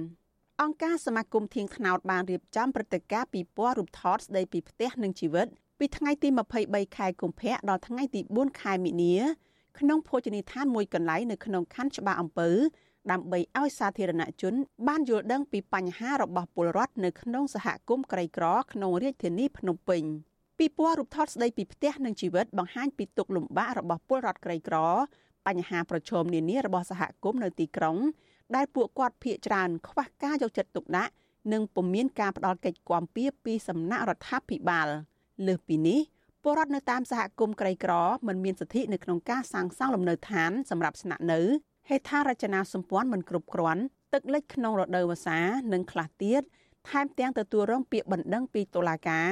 [0.62, 5.46] អង្គការសមាគមធៀងថ្នោតបានរៀបចំព្រឹត្តិការណ៍ពិព័រណ៍រូបថតស្ដីពីផ្ទះនិងជីវិត
[5.78, 6.28] ពីថ្ងៃទី
[6.62, 9.16] 23ខែកុម្ភៈដល់ថ្ងៃទី4ខែមិនិនា
[9.78, 12.50] ក្នុងភោជនីយដ្ឋានមួយកន្លែងនៅក្នុងខណ្ឌច្បារអំពើ
[13.10, 14.54] ដើម្បីឲ្យសាធារណជន
[14.88, 20.02] បានយល់ដឹងពីបញ្ហារបស់ពលរដ្ឋនៅក្នុងសហគមន៍ក្រីក្រក្នុងរាជធានីភ្នំពេញ
[20.58, 24.76] ពីពណ៌រូបថតស្ដីពីផ្ទះនិងជីវិតបង្ហាញពីទុកលំបាករបស់ពលរដ្ឋក្រីក្រ
[25.46, 27.96] បញ្ហាប្រឈមនានារបស់សហគមន៍នៅទីក្រុង
[28.56, 31.12] ដែលពួកគាត់ភ័យច្រើនខ្វះការយកចិត្តទុកដាក់
[31.52, 34.88] និងពុំមានការផ្ដល់កិច្ចគាំពៀពីសំណាក់រដ្ឋាភិបាល
[35.46, 36.00] លើសពីនេះ
[36.48, 37.92] ពលរដ្ឋនៅតាមសហគមន៍ក្រីក្រ
[38.28, 41.40] មិនមានសិទ្ធិនៅក្នុងការសាងសង់លំនៅឋានសម្រាប់ស្នាក់នៅ
[41.88, 43.82] ហេដ្ឋារចនាសម្ព័ន្ធមិនគ្រប់គ្រាន់
[44.12, 45.38] ទឹកលិចក្នុងរដូវវស្សា
[45.72, 46.42] និងខ្លះទៀត
[46.88, 49.28] ថែមទាំងទទួលរងពាក្យបណ្ដឹងពីតុលាការ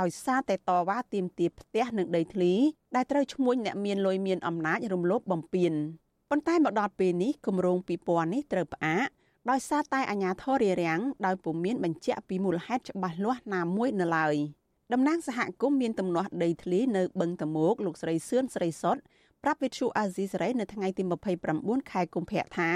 [0.00, 2.54] ដោយសារតែតវ៉ាទាមទារផ្ទះនិងដីធ្លី
[2.96, 5.72] ដែលត្រូវឈ្មួញអ្នកមានលុយមានអំណាចរំលោភបំពាន
[6.30, 9.06] ប៉ុន្តែមកដល់ពេលនេះគម្រោងពីពណ៌នេះត្រូវផ្អាក
[9.50, 14.36] ដោយសារតែអាជ្ញាធររារាំងដោយពុំមានបញ្ជាក់ពីមូលហេតុច្បាស់លាស់ណាមួយនៅឡើយ
[14.92, 18.96] តំណាងសហគមន៍មានទំនាស់ដីធ្លីនៅបឹងតមោកលោកស្រីសឿនស្រីសុត
[19.42, 21.02] ប្រាប់វិទ្យុអាស៊ីសេរីនៅថ្ងៃទី
[21.46, 22.70] 29ខែកុម្ភៈថា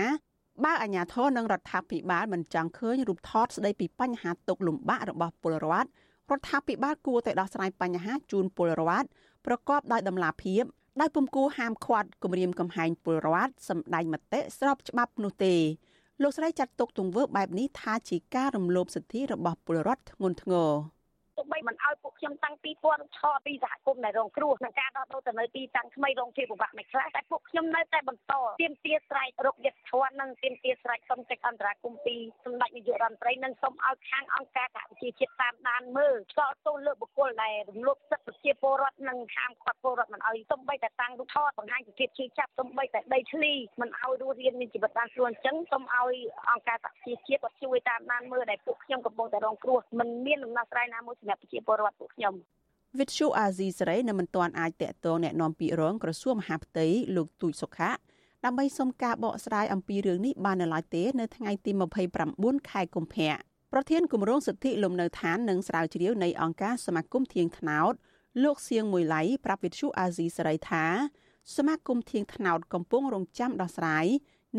[0.64, 5.88] បើអាជ្ញាធរនិងរដ្ឋាភិបាលមិនចង់ឃើញរូបថតស្ដីពីបញ្ហាទុកលំបាករបស់ពលរដ្ឋ
[6.30, 9.06] រដ្ឋាភិបាលគួរតែដោះស្រាយបញ្ហាជូនពលរដ្ឋ
[9.46, 10.62] ប្រកបដោយតម្លាភាព
[11.00, 15.54] ដោយពុំគួរហាមឃាត់គម្រាមកំហែងពលរដ្ឋសម្ដែងមតិស្របច្បាប់នោះទេ
[16.22, 20.70] លោកស្រីចាត់ទុកទង្វើបែបនេះថាជាការរំលោភសិទ្ធិរបស់ពលរដ្ឋធ្ងន់ធ្ងរ
[21.36, 46.16] ទោះបីមិនឲ្យពួកខ្ញុំតាំងពីពណ៌ឆោពីសហគមន៍ដែលរងគ្រោះក្នុងការដោះដូរទៅនៅទីតាំងថ្មីរងជាពិបាកមិនខ្លះតែពួកខ្ញុំនៅតែបន្តទៀមទាស្រែករកយុទ្ធធននិងទៀមទាស្រែកសុំកិច្ចអន្តរាគមន៍ពីសម្ដេចនាយករដ្ឋមន្ត្រីនិងសុំឲ្យខាងអង្គការសហប្រជាជាតិតាមដានមើលឆ្លងទោសលើបុគ្គលដែលរំលោភសិទ្ធិប្រជាពលរដ្ឋនិងហាមឃាត់ពលរដ្ឋមិនឲ្យសំបីតែតាំងរូបថតបង្ហាញពីភាពជឿចាប់សំបីតែដីធ្លីមិនឲ្យរស់រានមានជីវិតបានស្រួលអញ្ចឹងសូមឲ្យ
[46.50, 52.33] អង្គការសហប្រជាជាតិគាត់ជួយតាមដានមើលដែលពួកខ្ញុំកំពុងតែរងគ្រោះមិនមានដំណោះស្រាយណាមួយសម្រាប់ប្រជាពលរដ្ឋពួកខ្ញុំ
[52.99, 57.91] វិទ្យុអាស៊ីសេរីនៅមិនទាន់អាចតាក់ទងแนะនាំពាក្យរងក្រសួងមហាផ្ទៃលោកទូចសុខៈ
[58.45, 61.71] ដើម្បីសុំការបកស្រាយអំពីរឿងនេះបាននៅឡើយទេនៅថ្ងៃទី
[62.19, 63.33] 29ខែកុម្ភៈ
[63.73, 67.93] ប្រធានគម្រោងសិទ្ធិលំនៅឋាននិងស្រាវជ្រាវនៃអង្គការសមាគមធៀងថ្នោត
[68.43, 70.85] លោកសៀងមួយឡៃប្រាប់វិទ្យុអាស៊ីសេរីថា
[71.55, 74.05] សមាគមធៀងថ្នោតកំពុងរងចាំដោះស្រាយ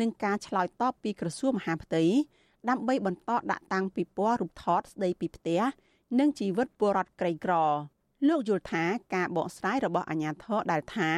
[0.01, 2.03] នឹងការឆ្លើយតបពីក្រសួងមហាផ្ទៃ
[2.69, 5.61] ដើម្បីបន្តដាក់តាំងពិព័រណ៍រូបថតស្ដីពីផ្ទះ
[6.18, 7.52] និងជីវិតពលរដ្ឋក្រីក្រ
[8.28, 11.10] លោកយល់ថាការបកស្រាយរបស់អាជ្ញាធរដែលថា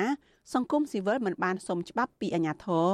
[0.55, 2.89] សង្គមស៊ីវិលមិនបានសុំច្បាប់ពីអាជ្ញាធរ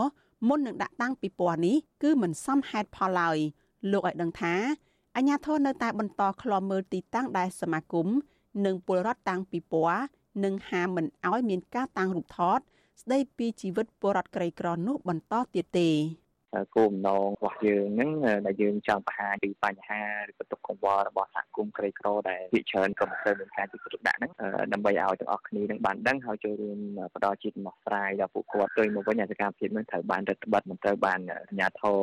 [0.48, 3.38] មុននឹងដាក់តាំងពិព័រណ៍នេះគឺមិនសមហេតុផលឡើយ
[3.92, 4.54] លោកឲ្យដឹងថា
[5.16, 8.06] អាជ្ញាធរនៅតែបន្តឃ្លាំមើលទីតាំងដែលសមាគម
[8.66, 10.04] និងពលរដ្ឋតាំងពិព័រណ៍
[10.44, 12.58] និងហាមមិនឲ្យមានការតាំងរូបថត
[13.02, 15.90] ស្ដីពីជីវិតពលរដ្ឋក្រីក្រនោះបន្តទៀតទេ
[16.76, 18.10] គោលបំណងរបស់យើងហ្នឹង
[18.46, 24.32] ដែលយើងចង់បង្ហាញពីបញ្ហាឬក៏ទុកកង្វល់របស់សហគមន៍ក្រីក្រដែលវិច្រើនក៏មិនសូវមានការជិះទុកដាក់ហ្នឹង
[24.72, 26.78] ដើម្បីឲ្យទាំងអស់គ្នានឹងបានដឹងហើយចូលរួម
[27.16, 31.98] ផ្ដល់ជាដំណោះស្រាយដល់ពួកគាត់ទៅមកវិញអាសកម្មភាពហ្នឹងត្រូវបានរដ្ឋបတ်មិនត្រូវបានអាជ្ញាធរ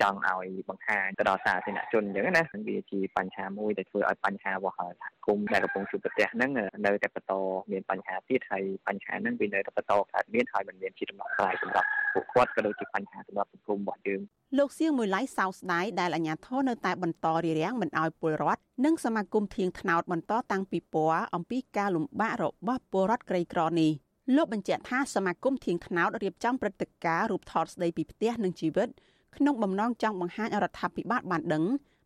[0.00, 6.50] ចង់ឲ្យបង្ហាញទៅដល់សាធារណជនអញ្ចឹងណាវាជាបញ្ហាមួយដែលធ្វើឲ្យបញ្ហារបស់សហគមន៍ដែលកំពុងជួបប្រទះហ្នឹង
[6.86, 7.32] នៅតែបន្ត
[7.72, 14.20] មានបញ្ហាទៀតហើយបញ្ហាហ្នឹងវានៅតែបន្តកើតមានហើយមិនមានជាដំណោះស្រាយសម្រាប់ពួកគាត់ក៏ដូចជាបញ្ហាសម្រាប់សង្គមរបស់យើង
[14.58, 23.92] លោកសៀងមួយឡៃសោស្ដាយដែលអាជ្ញាធរនៅតែបន្តរារាំងមិនឲ្យពលរដ្ឋនិងសមាគមធៀងថ្នោតបន្តតាំងពីពណ៌អំពីការលំបាករបស់ពលរដ្ឋក្រីក្រនេះ
[24.36, 28.88] លោកបញ្ជាក់ថាសមាគមធៀងថ្នោតរៀបចំព្រឹត្តិការណ៍រូបថតស្ដីពីផ្ទះនិងជីវិត
[29.36, 31.64] ក្នុងបំណងចង់បង្ហាញរដ្ឋាភិបាលបានដឹង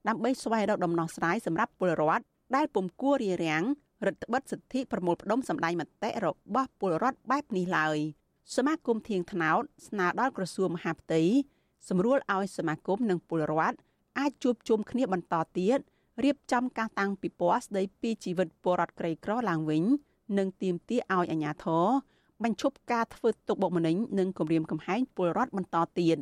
[0.08, 2.24] ដើម្បីស្វែងរកដំណោះស្រាយសម្រាប់ពលរដ្ឋ
[2.56, 3.64] ដែលពុំគួររារាំង
[4.06, 7.98] រដ្ឋបិទសិទ្ធិប្រមូលផ្ដុំសម្ដែងមតិរបស់ពលរដ្ឋបែបនេះឡើយ
[8.56, 11.22] សមាគមធៀងថ្នោតស្នើដល់ក្រសួងមហាផ្ទៃ
[11.88, 13.78] សម្រួលឲ្យសមាគមនិងពលរដ្ឋ
[14.18, 15.78] អាចជួបជុំគ្នាបន្តទៀត
[16.24, 19.84] រៀបចំការតាំងពិព័រណ៍ស្ដីពីជីវិតពលរដ្ឋក្រីក្រឡើងវិញ
[20.38, 21.86] និងទាមទារឲ្យអាជ្ញាធរ
[22.42, 26.18] បញ្ឈប់ការធ្វើទុកបុកម្នេញនិងគំរាមកំហែងពលរដ្ឋបន្តទៀត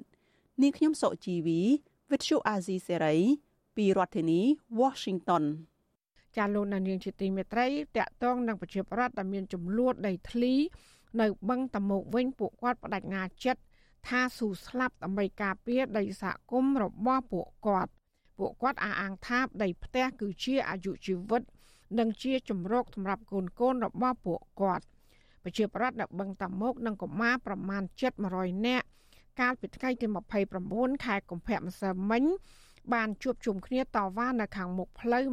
[0.63, 1.61] នាងខ្ញុំសុជីវី
[2.11, 3.19] With you Azizi Serai
[3.77, 4.41] ពីរដ្ឋធានី
[4.81, 5.45] Washington
[6.37, 7.67] ចាលោកនាងជាទីមេត្រី
[7.97, 10.55] តកតងនឹងប្រជាប្រដ្ឋដែលមានចំនួនដីធ្លី
[11.21, 13.61] នៅបឹងតមោកវិញពួកគាត់បដិញ្ញាចិត្ត
[14.09, 17.91] ថាស៊ូស្លាប់ដើម្បីការពារដីសហគមន៍របស់ពួកគាត់
[18.39, 21.43] ពួកគាត់អះអាងថាដីផ្ទះគឺជាអាយុជីវិត
[21.99, 24.85] និងជាជំរកសម្រាប់កូនកូនរបស់ពួកគាត់
[25.43, 27.83] ប្រជាប្រដ្ឋនៅបឹងតាមុកនិងកុមារប្រមាណ
[28.25, 28.87] 700នាក់
[29.41, 30.07] កាលពីថ្ងៃទី
[30.57, 32.25] 29ខែកុម្ភៈម្សិលមិញ
[32.95, 35.25] បានជួបជុំគ្នាតវ៉ានៅខាងមុខផ្លូវ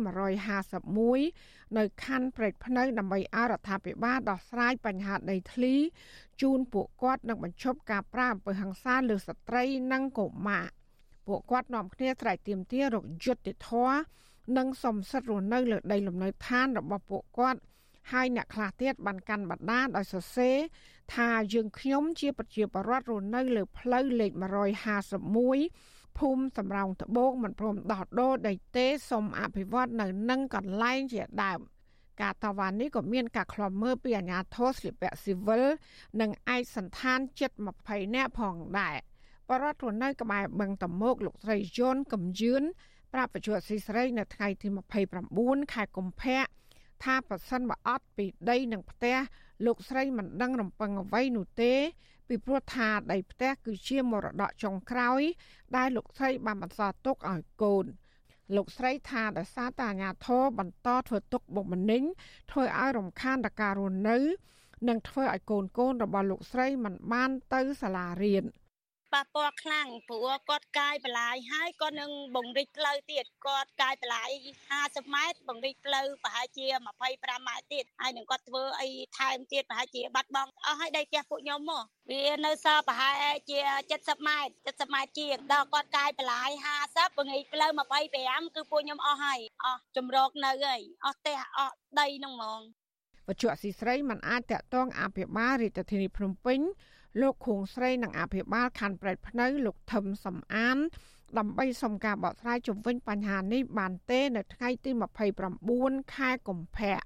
[0.64, 5.76] 151នៅខណ្ឌព្រែកភ្នៅដើម្បីអរដ្ឋាភិបាលដោះស្រាយបញ្ហាដីធ្លី
[6.42, 9.64] ជូនពួកគាត់និងបញ្ឈប់ការប្រាអំពើហិង្សាលើស្ត្រី
[9.94, 10.66] និងកុមារ
[11.28, 13.98] ពួកគាត់នាំគ្នាស្រែកទាមទាររកយុត្តិធម៌
[14.58, 17.60] និងសំសិទ្ធរស់នៅលើដីលំនៅឋានរបស់ពួកគាត់
[18.12, 20.58] ហើយអ្នកខ្លះទៀតបានកាន់បដាដោយសរសេរ
[21.16, 24.32] ថាយើងខ្ញុំជាប្រជាពលរដ្ឋរស់នៅលើផ្លូវលេខ
[25.22, 31.60] 151 ភូមិសំរោងត្បូងមិនព្រមដោះដូរដីទេសូមអភិវឌ្ឍនៅនឹងកន្លែងជាដើម
[32.22, 35.64] ការតវ៉ានេះក៏មានការខ្លំមើលពីអាជ្ញាធរស្លៀកពាក់ស៊ីវិល
[36.22, 37.52] និងឯកសន្តានជិត
[37.84, 38.98] 20នាក់ផងដែរ
[39.50, 42.64] បរដ្ឋរនៅក្បែរបឹងតមោកលោកស្រីយន់កំយឿន
[43.14, 44.68] ប្រាប់បច្ចុប្បន្នស៊ីស្រីនៅថ្ងៃទី
[45.20, 46.44] 29ខែកុម្ភៈ
[47.04, 49.18] ថាប្រសិនបើអត់ពីដីនិងផ្ទះ
[49.66, 51.74] លោកស្រីមិនដឹងរំពឹងអ្វីនោះទេ
[52.28, 55.22] ពីព្រោះថាដីផ្ទះគឺជាមរតកចុងក្រោយ
[55.76, 57.86] ដែលលោកស្រីបានបន្សល់ទុកឲ្យកូន
[58.56, 62.04] លោកស្រីថាដោយសារតែអាញាធរបន្តធ្វើទុកបុកម្នេញ
[62.52, 64.18] ធ្វើឲ្យរំខានដល់ការរស់នៅ
[64.88, 68.44] និងធ្វើឲ្យកូនកូនរបស់លោកស្រីមិនបានទៅសាលារៀន។
[69.14, 74.30] ប៉ះពាល់ខ្លាំងព្រោះគាត់កាយបន្លាយហើយគាត់នឹងបង្រិចផ្លូវទៀតគាត់កាយបន្លាយ
[74.72, 76.66] 50ម៉ែត្របង្រិចផ្លូវប្រហែលជា
[77.06, 83.60] 25ម៉ែត្រទៀតហើយនឹងគាត់ធ្វើអីថែមទៀតប្រហែលជាបាត់បង់អស់ហើយដីផ្ទះពួកខ្ញុំមកវានៅសល់ប្រហែលជា
[83.92, 86.52] 70ម៉ែត្រ70ម៉ែត្រជាងដល់គាត់កាយបន្លាយ
[86.84, 87.72] 50បង្រិចផ្លូវ
[88.14, 92.62] 25គឺពួកខ្ញុំអស់ហើយអស់ជំរកនៅហើយអស់ផ្ទះអស់ដីហ្នឹងហ្មង
[93.28, 96.60] វត្ថុអសីស្រីមិនអាចតាក់ទងអភិបាលរាជធានីភ្នំពេញ
[97.22, 100.78] លោកខួងស្រីនិងអភិបាលខណ្ឌប្រែកភ្នៅ លោកថឹមសំអាន
[101.38, 104.92] ដើម្បីសុំការបកស្រាយជំវិញបញ្ហានេះបានទេ នៅថ្ងៃទី
[105.52, 106.98] 29ខែកុម្ភៈ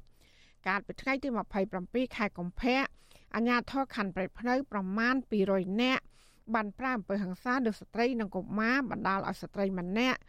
[0.68, 1.30] កាលពីថ្ងៃទី
[1.74, 2.82] 27ខែកុម្ភៈ
[3.36, 5.16] អាជ្ញាធរខណ្ឌប្រែកភ្នៅប្រមាណ
[5.48, 6.04] 200នាក់
[6.56, 10.20] បានប្រាអំពើហិង្សាលើស្ត្រីនិងកុមារបណ្ដាលឲ្យស្ត្រីម្នាក់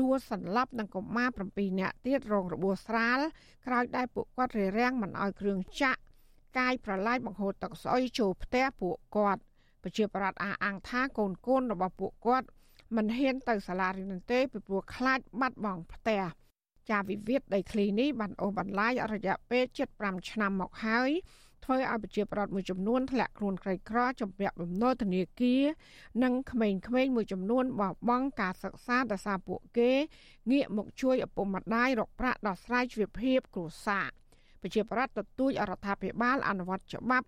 [0.00, 3.18] ដួលសន្លប់និងកុមារ7នាក់ទៀតរងរបួសស្រាល
[3.66, 6.00] ក្រោយដែលពួកគាត់រារាំងមិនឲ្យគ្រឿងចាក់
[6.58, 9.40] កាយប្រឡាយបង្ហូរទឹកស្អុយចូលផ្ទះពួកគាត់
[9.82, 12.46] ប្រជាប្រដ្ឋអះអាងថាកូនកូនរបស់ពួកគាត់
[12.96, 16.22] មិនហ៊ានទៅសាលារៀនទេពីព្រោះខ្លាចបាត់បង់ផ្ទះ
[16.90, 19.64] ចាវិវាទដីធ្លីនេះបានអូសបន្លាយរយៈពេល
[19.98, 21.10] 75ឆ្នាំមកហើយ
[21.64, 25.62] ធ្វើឲ្យប្រជាប្រដ្ឋមួយចំនួនធ្លាក់ខ្លួនក្រីក្រចំពាក់បំណុលធនាគារ
[26.22, 29.92] និងក្មេងៗមួយចំនួនបោះបង់ការសិក្សាដោយសារពួកគេ
[30.52, 34.08] ងាកមកជួយឪពុកម្ដាយរកប្រាក់ដោះស្រាយជីវភាពគ្រួសារ
[34.64, 37.26] ប្រជាប្រដ្ឋទទូចអរដ្ឋាភិបាលអនុវត្តច្បាប់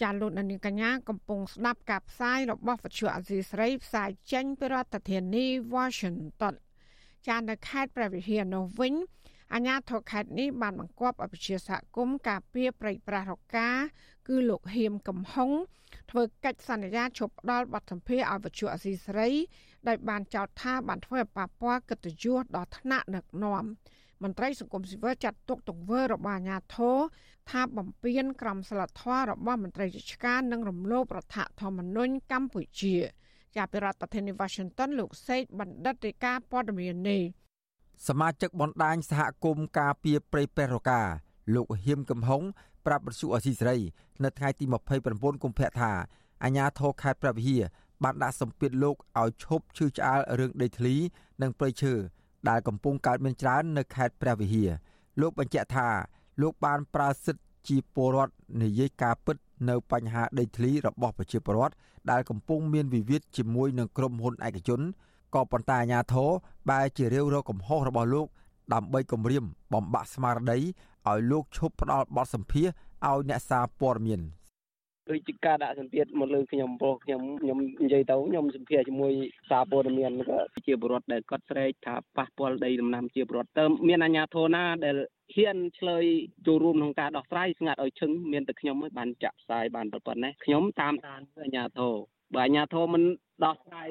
[0.00, 6.54] ចាលោកនាងកញ្ញាកំពុងស្ដាប់ការផ្សាយរបស់វិទ្យុអាស៊ីស្រីផ្សាយចេញពីរដ្ឋធានី Washington
[7.28, 8.94] ចានៅខេត្តព្រះវិហារនោះវិញ
[9.54, 13.68] អាញាធរខេត្តនេះបានបង្គាប់ឲ្យប្រជាសហគមន៍ការពារប្រៃប្រាស់រកា
[14.28, 15.50] គឺលោកហៀមកំហុង
[16.10, 19.30] ធ្វើកិច្ចសន្យាឈប់ផ្ដល់បទសម្ភារឲ្យវិទ្យុអសីសេរី
[19.88, 23.64] ដោយបានចោទថាបានធ្វើឲ្យប៉ះពាល់កិត្តិយសដល់ថ្នាក់ដឹកនាំ
[24.22, 26.96] មន្ត្រីសង្គមស៊ីវិលចាត់ទុកទង្វើរបស់អាញាធរ
[27.50, 32.96] ថាបំពានក្រមសីលធម៌របស់មន្ត្រីរាជការនិងរំលោភរដ្ឋធម្មនុញ្ញកម្ពុជា
[33.56, 37.22] ជាប្រធានាធិបតី Washington លោកសេកបណ្ឌិតរាជការព័ត៌មាននេះ
[38.06, 41.02] សមាជិកបណ្ដាញសហគមន៍ការពារព្រៃប្រេះរកា
[41.54, 42.42] លោកហ៊ៀមកំហុង
[42.86, 43.78] ប្រាប់បទសុអសីសេរី
[44.24, 44.64] នៅថ្ងៃទី
[45.04, 45.92] 29កុម្ភៈថា
[46.44, 47.62] អាញាធរខេត្តព្រះវិហារ
[48.04, 50.94] បានដាក់សម្ពាធលោកឲ្យឈប់ឈឺឆ្អាលរឿងដីធ្លី
[51.42, 51.92] និងព្រៃឈើ
[52.48, 54.70] ដែលកំពុងកើតមានច្រើននៅខេត្តព្រះវិហារ
[55.20, 55.88] លោកបញ្ជាក់ថា
[56.42, 59.36] លោកបានប្រើសិទ្ធិជាពលរដ្ឋនិយាយការពិត
[59.68, 61.74] នៅបញ្ហាដីធ្លីរបស់ប្រជាពលរដ្ឋ
[62.10, 64.80] ដែលកំពុងមានវិវាទជាមួយនឹងក្រុមហ៊ុនឯកជន
[65.34, 66.30] ក៏ប៉ុន្តែអាញាធរ
[66.70, 68.26] បែរជារាវរកកំហុសរបស់លោក
[68.74, 70.58] ដើម្បីគម្រាមបំបាក់ស្មារតី
[71.08, 72.66] ឲ្យលោកឈប់ផ្ដល់បទសម្ភាស
[73.06, 74.22] ឲ្យអ្នកសារព័ត៌មាន
[75.10, 79.12] ដូចជាការដាក់សម្ពាធមកលើខ្ញុំព្រោះខ្ញុំខ្ញុំនិយាយទៅខ្ញុំសម្ភារជាមួយ
[79.50, 84.96] សារព័ត៌មានក៏ជាបរិវត្តដែលគាត់ស្រែកថាប៉ះពាល់ដីដំណាំជាបរិវត្តតើមានអាជ្ញាធរណាដែល
[85.34, 86.04] ហ៊ានឆ្លើយ
[86.46, 91.94] ចូលរួមក្នុងការដោះស្រាយស្ងាត់ឲ្យឈឹងមានតែខ្ញុំឯងបានចាក់ផ្សាយបានប៉ុណ្ណេះខ្ញុំតាមដានអាជ្ញាធរ
[92.34, 93.02] បើអាជ្ញាធរមិន
[93.44, 93.88] ដោះស្រាយ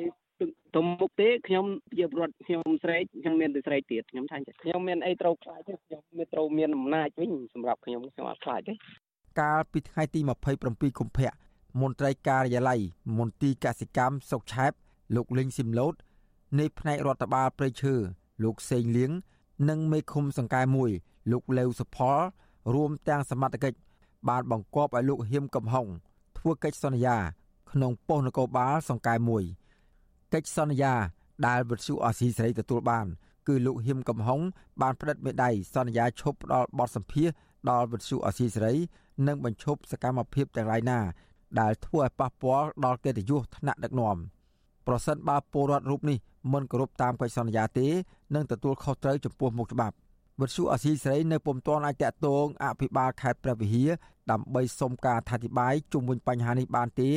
[0.75, 1.65] ទៅមុខទេខ្ញុំ
[1.97, 8.73] ជាប្រវត្តិខ្ញុំស្រែកខ្ញុំមានតែស្រែកទៀតខ្ញុំថាខ្ញុំមានអីត្រូវខ្លាចទេខ្ញុំមានត្រូវមានអំណាចវិញសម្រាប់ខ្ញុំខ្ញុំអត់ខ្លាចទេ
[9.39, 10.19] កាលពីថ្ងៃទី
[10.59, 11.31] 27កុម្ភៈ
[11.81, 12.79] មន្ត្រីការិយាល័យ
[13.17, 14.71] មន្ទីរកសិកម្មសុកឆែប
[15.15, 15.93] លោកលីងស៊ីមឡូត
[16.59, 17.93] នៃផ្នែករដ្ឋបាលព្រៃឈើ
[18.43, 19.11] លោកសេងលៀង
[19.69, 20.91] និងមេឃុំសង្កែមួយ
[21.31, 22.19] លោកលេវសុផល
[22.73, 23.77] រួមទាំងសមត្ថកិច្ច
[24.29, 25.87] បានបង្គាប់ឲ្យលោកហ៊ៀមកំហុង
[26.37, 27.17] ធ្វើកិច្ចសន្យា
[27.71, 29.43] ក្នុងប៉ុស្តិ៍នគរបាលសង្កែមួយ
[30.33, 30.93] កិច្ចសន្យា
[31.47, 33.05] ដែលវិទ្យុអាស៊ីសេរីទទួលបាន
[33.47, 34.41] គឺលោកហ៊ឹមកំហុង
[34.81, 37.29] បានផ្តិតមេដៃសន្យាឈប់ផ្ដល់បទសម្ភាស
[37.69, 38.75] ដល់វិទ្យុអាស៊ីសេរី
[39.27, 40.99] និងបញ្ឈប់សកម្មភាពទាំងឡាយណា
[41.59, 44.17] ដែលធ្វើឲ្យប៉ះពាល់ដល់កិត្តិយសថ្នាក់ដឹកនាំ
[44.87, 46.17] ប្រសិនបើពលរដ្ឋរូបនេះ
[46.53, 47.87] មិនគោរពតាមកិច្ចសន្យាទេ
[48.35, 49.95] នឹងទទួលខុសត្រូវចំពោះមុខច្បាប់
[50.41, 53.89] វិទ្យុអាស៊ីសេរីនៅពុំទាន់អាចតតងអភិបាលខេត្តព្រះវិហារ
[54.31, 57.09] ដើម្បីសុំការអធិប្បាយជុំវិញបញ្ហានេះបានទេ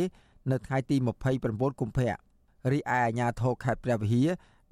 [0.51, 0.97] នៅថ្ងៃទី
[1.39, 2.30] 29កុម្ភៈ
[2.73, 4.29] រីឯអាជ្ញាធរខេត្តព្រះវិហារ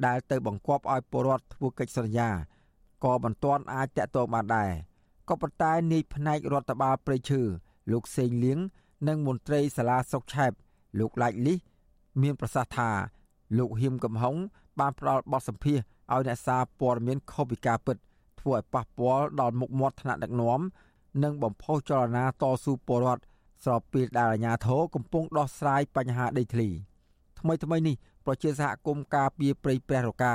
[0.06, 2.30] ដែលទៅបង្គាប់ឲ្យពលរដ្ឋធ្វើកិច្ចសន្យា
[3.04, 4.72] ក៏មិនទាន់អាចតាក់ទងបានដែរ
[5.28, 7.40] ក៏ប៉ុន្តែនាយផ្នែករដ្ឋបាលព្រៃឈើ
[7.92, 8.58] លោកសេងលៀង
[9.08, 10.52] និងមន្ត្រីសាលាសុកឆែប
[10.98, 11.58] លោកឡាច់លីស
[12.22, 12.90] មានប្រសាសន៍ថា
[13.58, 14.36] លោកហ៊ីមកំហុង
[14.78, 17.96] បានផ្ដល់បទសម្ភាសឲ្យអ្នកសារព័ត៌មានខុសពីការពិត
[18.40, 20.60] ធ្វើឲ្យប៉ះពាល់ដល់មុខមាត់ថ្នាក់ដឹកនាំ
[21.22, 23.22] និងបំផុសចលនាតស៊ូពលរដ្ឋ
[23.64, 26.68] ស្របពេលដែលអាជ្ញាធរកំពុងដោះស្រាយបញ្ហាដីធ្លី។
[27.38, 27.96] ថ្មីថ្មីនេះ
[28.26, 30.34] ប្រជាសហគមន៍ការពារព្រៃព្រះរកា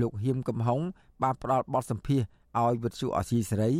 [0.00, 0.80] លោកហ៊ៀមកំហុង
[1.22, 2.20] បានផ្ដល់បទសម្ភាស
[2.60, 3.72] ឲ្យវិទ្យុអស៊ីសេរី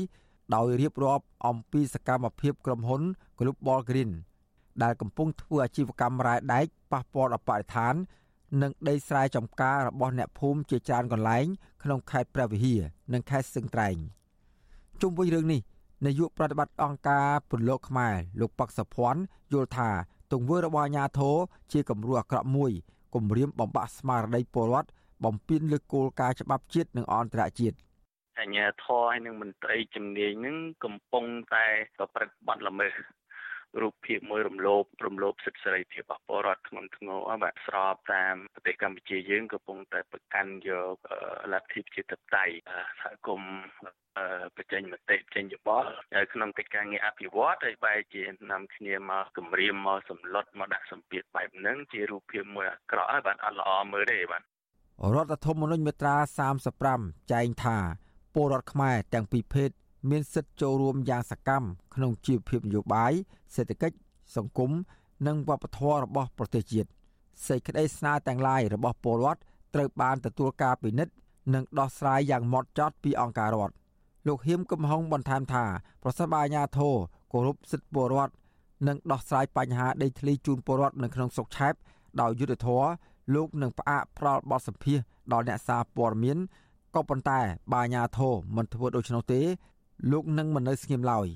[0.55, 3.03] ដោយរៀបរាប់អំពីសកម្មភាពក្រុមហ៊ុន
[3.39, 4.11] Global Green
[4.83, 7.95] ដែលកំពុងធ្វើអាជីវកម្មរ៉ែដែកប៉ះពាល់ដល់បរិស្ថាន
[8.63, 11.47] និងដីស្រែចម្ការរបស់អ្នកភូមិជាច្រើនកន្លែង
[11.83, 12.81] ក្នុងខេត្តព្រះវិហារ
[13.13, 13.97] និងខេត្តស្ទឹងត្រែង
[15.01, 15.61] ជុំវិញរឿងនេះ
[16.07, 19.21] នាយកប្រតិបត្តិអង្គការពលលោកខ្មែរលោកប៉ាក់សុភ័ណ្ឌ
[19.53, 19.91] យល់ថា
[20.33, 21.37] ទង្វើរបស់អាញាធរ
[21.73, 22.73] ជាគំរូអាក្រក់មួយ
[23.15, 24.89] គំរាមបំបាក់ស្មារតីពលរដ្ឋ
[25.25, 27.77] បំពេញលើគោលការណ៍ច្បាប់ជាតិនិងអន្តរជាតិ
[28.41, 32.95] អញ្ញាធរហើយនឹងមន្ត្រីជំនាញនឹងកំពុងតែប្រព្រឹត្តបទល្មើស
[33.83, 40.97] រូបភាពមួយរំលោភរំលោភសិទ្ធិសេរីភាពរបស់ពលរដ្ឋធ្ងន់ធ្ងរបាទស្របតាមប្រទេសកម្ពុជាយើងកំពុងតែប្រកាន់យក
[41.53, 42.55] លទ្ធិប្រជាធិបតេយ្យ
[43.01, 43.55] សហគមន៍
[44.57, 45.91] បញ្ចេញមតិចេញយោបល់
[46.33, 54.43] ក្នុងកិច្ចការងារអភិវឌ្ឍហើយបែរជានាំគ្នាមកគម្រាមមកសម្លុតមកដាក់សម្ពាធបែបហ្នឹងជារូបភាពមួយអាក្រក់ហើយបាទអត់ល្អមើលទេបាទ
[55.15, 56.17] រដ្ឋធម្មនុញ្ញមាត្រា
[56.75, 57.79] 35ចែងថា
[58.35, 59.71] ពលរដ្ឋខ្មែរទាំងពីរភេទ
[60.11, 63.13] មានសិទ្ធិចូលរួមយ៉ាងសកម្មក្នុងជីវភាពនយោបាយ
[63.55, 63.97] សេដ្ឋកិច្ច
[64.37, 64.71] សង្គម
[65.27, 66.89] និងវប្បធម៌របស់ប្រទេសជាតិ
[67.47, 69.41] សេចក្តីស្នើទាំងឡាយរបស់ពលរដ្ឋ
[69.75, 71.13] ត្រូវបានទទួលការពិនិត្យ
[71.55, 73.75] និងដោះស្រាយយ៉ាងម៉ត់ចត់ពីអង្គការរដ្ឋ
[74.27, 75.65] លោកហ៊ៀមកំហុងបន្ថែមថា
[76.03, 76.95] ប្រសិនបើអាជ្ញាធរ
[77.33, 78.33] គោរពសិទ្ធិពលរដ្ឋ
[78.89, 81.75] និងដោះស្រាយបញ្ហាដីធ្លីជូនពលរដ្ឋនៅក្នុងស្រុកឆែប
[82.21, 82.89] ដោយយុត្តិធម៌
[83.35, 84.99] លោកនឹងផ្អាកផ្ដាល់បទសម្ភាស
[85.33, 86.39] ដល់អ្នកសារព័ត៌មាន
[86.95, 87.41] ក៏ប៉ុន្តែ
[87.73, 89.41] បើអាជ្ញាធរមិនធ្វើដូច្នោះទេ
[90.11, 91.29] លោកនឹងមិននៅស្ងៀមឡើយ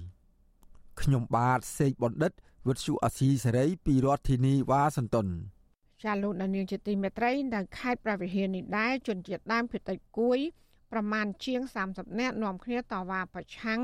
[1.01, 2.33] ខ្ញុំបាទសេកបណ្ឌិត
[2.67, 5.29] វិទ្យុអាស៊ីសេរីពីរដ្ឋធានីវ៉ាស៊ីនតោន
[6.05, 10.39] ចាលោកដានៀងជាទីមេត្រីនៅខេត្តប្រវត្តិហានេះដែរជនជាតិដើមភាគតិចគួយ
[10.93, 13.83] ប្រមាណជាង30នាក់នាំគ្នាតវ៉ាប្រឆាំង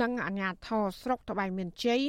[0.00, 2.02] និងអាជ្ញាធរស្រុកត្បៃមានជ័យ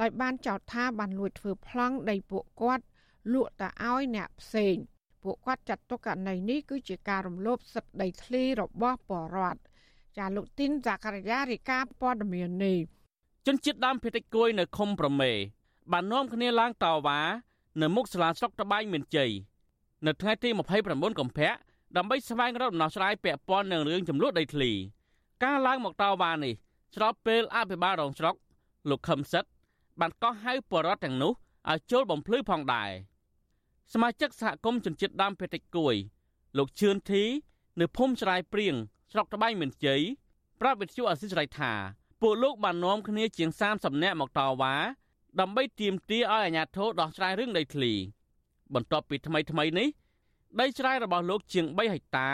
[0.00, 2.84] ដោយបានចោទថាបានលួចធ្វើប្លង់ដីពួកគាត់
[3.32, 4.76] លក់ទៅឲ្យអ្នកផ្សេង
[5.22, 9.60] ពួកគាត់ចាត់ទុកករណីនេះគឺជាការរំលោភសិទ្ធិដីធ្លីរបស់ពលរដ្ឋ
[10.18, 12.78] ចាលោកទីនសាករាយារីកាព័ត៌មាននេះ
[13.46, 15.32] ជនជាតិដើមភាគតិចគួយនៅឃុំប្រមេ
[15.92, 17.20] បាននាំគ្នាឡើងតវ៉ា
[17.80, 19.30] នៅមុខសាលាស្រុកត្បែងមានជ័យ
[20.06, 20.48] នៅថ្ងៃទី
[20.84, 21.50] 29កុម្ភៈ
[21.96, 24.70] ដើម្បីស្វែងរកដំណោះស្រាយពាក់ព័ន្ធនឹងរឿងចំនួនដីធ្លី
[25.44, 26.54] ការឡើងមកតវ៉ានេះ
[26.94, 28.34] ស្របពេលអភិបាលរងស្រុក
[28.88, 29.44] លោកខឹមសិត
[30.00, 31.32] បានកោះហៅបរដ្ឋទាំងនោះ
[31.70, 32.90] ឲ្យចូលបំភ្លឺផងដែរ
[33.92, 35.94] សមាជិកសហគមន៍ជនជាតិដើមភាគតិចគួយ
[36.58, 37.24] លោកជឿនធី
[37.80, 38.74] នៅភូមិច្រាយព្រៀង
[39.10, 40.00] ស្រុកត្បែងមានជ័យ
[40.60, 41.72] ប្រាប់វិទ្យុអសិរ័យថា
[42.20, 44.74] ពួកលោកបាននាំគ្នាជាង30នាក់មកតវ៉ា
[45.40, 47.92] ដើម្បីទាមទារឲ្យអាជ្ញាធរដោះស្រាយរឿងដីធ្លី
[48.74, 49.88] បន្ទាប់ពីថ្មីថ្មីនេះ
[50.60, 52.28] ដីស្រែរបស់លោកជាង3ហិកតា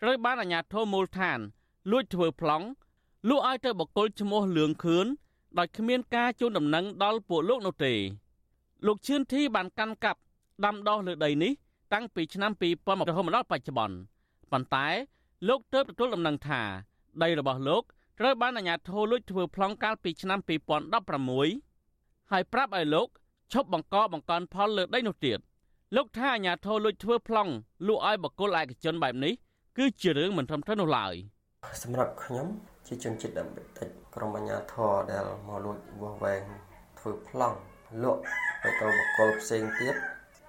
[0.00, 1.38] ត្រូវបានអាជ្ញាធរមូលដ្ឋាន
[1.90, 2.66] លួចធ្វើប្លង់
[3.28, 5.06] លក់ឲ្យទៅបកគលឈ្មោះលឿងខឿន
[5.58, 7.94] ដោយគ្មានការជូនដំណឹងដល់ពួកលោកនោះទេ
[8.86, 10.20] លោកឈឿនធីបានកាន់កាប់
[10.64, 11.52] ដាំដុះលើដីនេះ
[11.92, 13.96] តាំងពីឆ្នាំ2000រហូតមកដល់បច្ចុប្បន្ន
[14.52, 14.86] ប៉ុន្តែ
[15.48, 16.62] លោកទើបទទួលដំណឹងថា
[17.22, 17.82] ដីរបស់លោក
[18.20, 20.38] ត្រូវបានអាជ្ញាធរលួចធ្វើប្លង់កាលពីឆ្នាំ
[21.54, 23.08] 2016ហើយប្រាប់ឲ្យលោក
[23.52, 25.38] ឈប់បង្កបង្កើនផលលើដីនោះទៀត
[25.96, 27.52] លោកថាអាជ្ញាធរលួចធ្វើប្លង់
[27.86, 29.32] លក់ឲ្យបកគលឯកជនបែបនេះ
[29.78, 31.14] គឺជារឿងមិនត្រឹមត្រូវនោះឡើយ
[31.82, 32.46] សម្រាប់ខ្ញុំ
[32.86, 36.42] ជាជនជាតិដើមតិចក្រុមអាជ្ញាធរដែលមកលួចវាស់វែង
[36.98, 37.58] ធ្វើប្លង់
[38.02, 38.20] លក់
[38.62, 39.94] ទៅទៅបកគលផ្សេងទៀត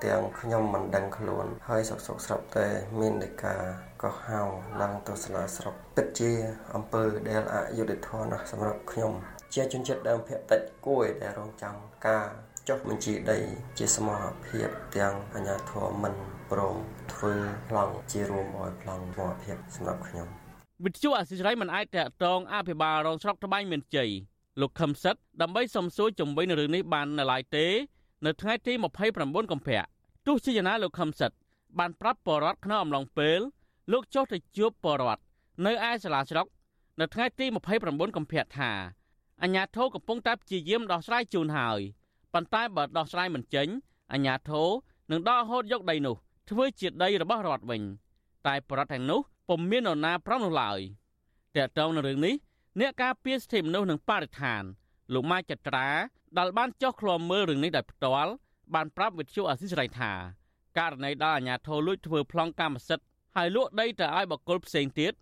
[0.06, 2.68] ទាំងខ្ញុំមិនដឹងខ្លួន ហើយសុកសុកស្រាប់តែ
[3.00, 3.62] មាននៃការ
[4.02, 4.42] កោះហៅ
[4.82, 6.32] ឡើងទៅសាលាស្រុកពិតជា
[6.76, 9.12] អំពើដែលអយុត្តិធម៌ណាស់សម្រាប់ខ្ញុំ
[9.54, 11.76] ជាជនជាតិដើមភាគតិចគួយដែលរងចាំ
[12.08, 12.28] ការ
[12.68, 13.40] ចុះបញ្ជីដី
[13.78, 16.14] ជាសមរភាពទាំងអាជ្ញាធរមិន
[16.52, 16.78] ព្រម
[17.14, 17.34] ធ្វើ
[17.70, 20.28] ប្លង់ជារួមឲ្យប្លង់សមរភាពសម្រាប់ខ្ញុំ
[20.86, 24.10] វិទ្យុអសិរ័យមិនអាចតតងអភិបាលរងស្រុកត្បែងមានជ័យ
[24.62, 27.66] លោកខឹមសិតដើម្បីសំសួរជំវិញនឹងរឿងនេះបាននៅឡើយទេ
[28.26, 28.74] នៅថ្ងៃទី
[29.08, 29.82] 29កុម្ភៈ
[30.28, 31.32] ទោះជាយ៉ាងណាលោកខឹមសិត
[31.80, 33.40] បានប្រាប់បរដ្ឋក្នុងអំឡុងពេល
[33.92, 35.22] លោកចុះទៅជួបបរដ្ឋ
[35.66, 36.48] នៅឯសាលាស្រុក
[37.00, 37.46] នៅថ្ងៃទី
[37.80, 38.72] 29កុម្ភៈថា
[39.44, 41.80] អញ្ញាធិកំពុងតែព្យាយាមដោះស្រាយជូនហើយ
[42.34, 43.68] ប៉ុន្តែបើដោះស្រាយមិនចេញ
[44.14, 44.64] អញ្ញាធិ
[45.12, 46.16] នឹងដកហូតយកដីនោះ
[46.50, 47.82] ធ្វើជាដីរបស់រដ្ឋវិញ
[48.48, 49.20] តែបរដ្ឋទាំងនោះ
[49.50, 50.80] ពុំមាននរណាប្រំនោះឡើយ
[51.56, 52.36] តើតើនៅរឿងនេះ
[52.80, 54.64] អ្នកការពារសិទ្ធិមនុស្សនិងបរិស្ថាន
[55.14, 55.88] លោកម៉ាចត្រា
[56.38, 58.34] ដែលបានចុះឃ្លាំមើលរឿងនេះដោយផ្ទាល់
[58.76, 60.12] បានប្រាប់វិទ្យុអស៊ីសេរីថា
[60.80, 65.14] ករណីដល់អាជ្ញាធរលួចធ្វើប្លង់កម្មសិទ្ធិហើយលក់ដីទៅឲ្យបកគលផ្សេងទៀត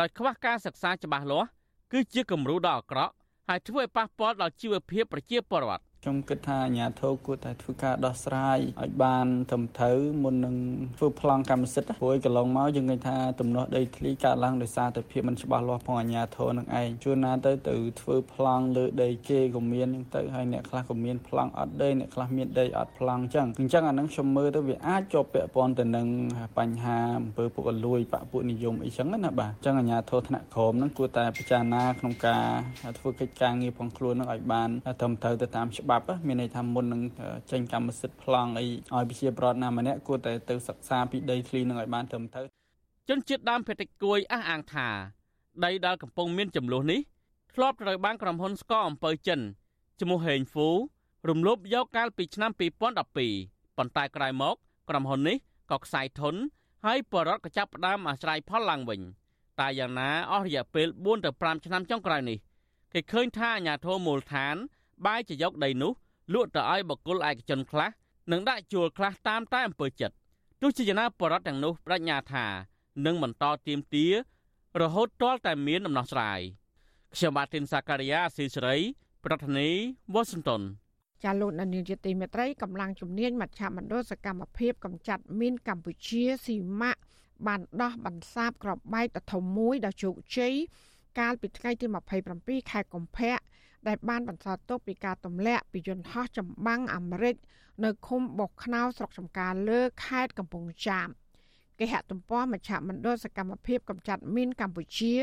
[0.00, 1.48] ដោយខ្វះការសិក្សាច្បាស់លាស់
[1.92, 3.12] គឺជាគំរូដ៏អាក្រក់
[3.48, 10.56] ហើយធ្វើឲ្យប៉ះពាល់ដល់ជីវភាពប្រជាពលរដ្ឋ ខ្ញុំគិតថាអាជ្ញាធរគួរតែធ្វើការដោះស្រាយឲ្យបានត្រឹមត្រូវមុននឹង
[10.98, 26.06] ធ្វើប្លង់កម្មសិទ្ធិព្រោះកន្លងមកយើងឃើញថាទំនាស់ដីធ្លីកើតឡើងដោយសារតែភាពមិនច្បាស់លាស់ផងអាជ្ញាធរនឹងឯងជួនណាទៅទៅធ្វើប្លង់លើដីគេក៏មានហ្នឹងទៅហើយអ្នកខ្លះក៏មានប្លង់អត់ដីអ្នកខ្លះមានដីអត់ប្លង់អញ្ចឹងអញ្ចឹងអានឹងខ្ញុំមើលទៅវាអាចជាប់ពាក់ព័ន្ធទៅនឹង
[26.58, 32.44] បញ្ហាអំពើពុករលួយបពពួកនិយមអីចឹងណាបាទអញ្ចឹងអាជ្ញាធរថ្នាក់ក្រោមហ្នឹងគួរតែពិចារណាក្នុងការ
[32.98, 34.68] ធ្វើកិច្ចការងារផងខ្លួននឹងឲ្យបាន
[35.00, 37.02] ត្រឹមត្រូវទៅតាមច្បាប់ច្បាប់មានន័យថាមុននឹង
[37.50, 42.46] ចេញកម្មសិទ្ធិប្លង់អីឲ្យប្រជាប្រដ្ឋណាម្នាក់គួរតែទៅសិក្សាពីដីធ្លីនឹងឲ្យបានត្រឹមត្រូវ
[43.08, 44.88] ជនជាតិដើមភាគតិចគួយអះអាងថា
[45.64, 47.00] ដីដែលកំពុងមានចំនួននេះ
[47.54, 49.40] ធ្លាប់ត្រូវបានក្រុមហ៊ុនស្កអំពើចិន
[50.00, 50.68] ឈ្មោះហេងហ្វូ
[51.28, 54.56] រំលោភយកកាលពីឆ្នាំ2012ប៉ុន្តែក្រោយមក
[54.88, 55.36] ក្រុមហ៊ុននេះ
[55.70, 56.34] ក៏ខ្សែធន
[56.86, 59.00] ហើយបរដ្ឋក៏ចាប់ផ្ដើមអាស្រ័យផលឡើងវិញ
[59.60, 62.38] តែយ៉ាងណាអស់រយៈពេល4ទៅ5ឆ្នាំចុងក្រោយនេះ
[62.92, 64.56] គេឃើញថាអាញាធរមូលដ្ឋាន
[65.06, 65.92] បែរជាយកដីនោះ
[66.34, 67.90] លក់ទៅឲ្យបកគលឯកជនខ្លះ
[68.32, 70.14] និងដាក់ជួលខ្លះតាមតែអំពើចិត្ត
[70.60, 72.46] ទោះជាយ៉ាងណាបរដ្ឋទាំងនោះបញ្ញាថា
[73.06, 74.06] នឹងបន្តទៀមទា
[74.80, 76.40] រហូតទាល់តែមានដំណោះស្រាយ
[77.14, 78.76] ខ្ញុំបាទទីនសាការីយ៉ាស៊ីសេរី
[79.24, 79.68] ប្រធានី
[80.14, 80.62] វ៉ាស៊ីនតោន
[81.24, 87.00] ចាលោកនាយកជាទីមេត្រីកម្លាំងជំនាញមជ្ឈមណ្ឌលសកម្មភាពកម្ចាត់មីនកម្ពុជាស៊ីម៉ាក់
[87.46, 90.54] បានដោះបន្សាបក្របបែកដ៏ធំមួយដ៏ជោគជ័យ
[91.18, 91.86] កាលពីថ្ងៃទី
[92.28, 93.34] 27ខែកុម្ភៈ
[93.88, 97.36] ដែលបានបន្សល់ទុកពីការទម្លាក់ពីយន្តហោះចម្បាំងអាមេរិក
[97.84, 101.08] នៅឃុំបោះខ្នោស្រុកចំការលើខេត្តកំពង់ចាម
[101.78, 105.14] គេហទំព័រមជ្ឈមណ្ឌលសកម្មភាពកម្ចាត់មីនកម្ពុជា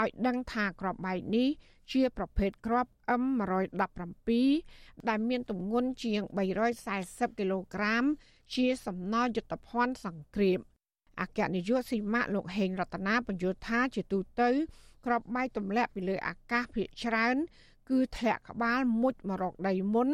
[0.00, 1.48] ឲ្យដឹងថាក្របបែកនេះ
[1.92, 2.90] ជាប្រភេទគ្រាប់
[3.22, 4.30] M117
[5.08, 6.20] ដែលមានទម្ងន់ជាង
[6.80, 8.04] 340គីឡូក្រាម
[8.54, 10.58] ជាសំណល់យុទ្ធភ័ណ្ឌសង្គ្រាម
[11.20, 14.50] អគ្គនាយកស៊ីម៉ាក់លោកហេងរតនាបញ្យល់ថាជាទូទៅ
[15.06, 17.36] ក្របបែកទម្លាក់ពីលើអាកាសភាគច្រើន
[17.92, 20.08] គឺធ្លាក់ក្បាលមុជមករកដីមុន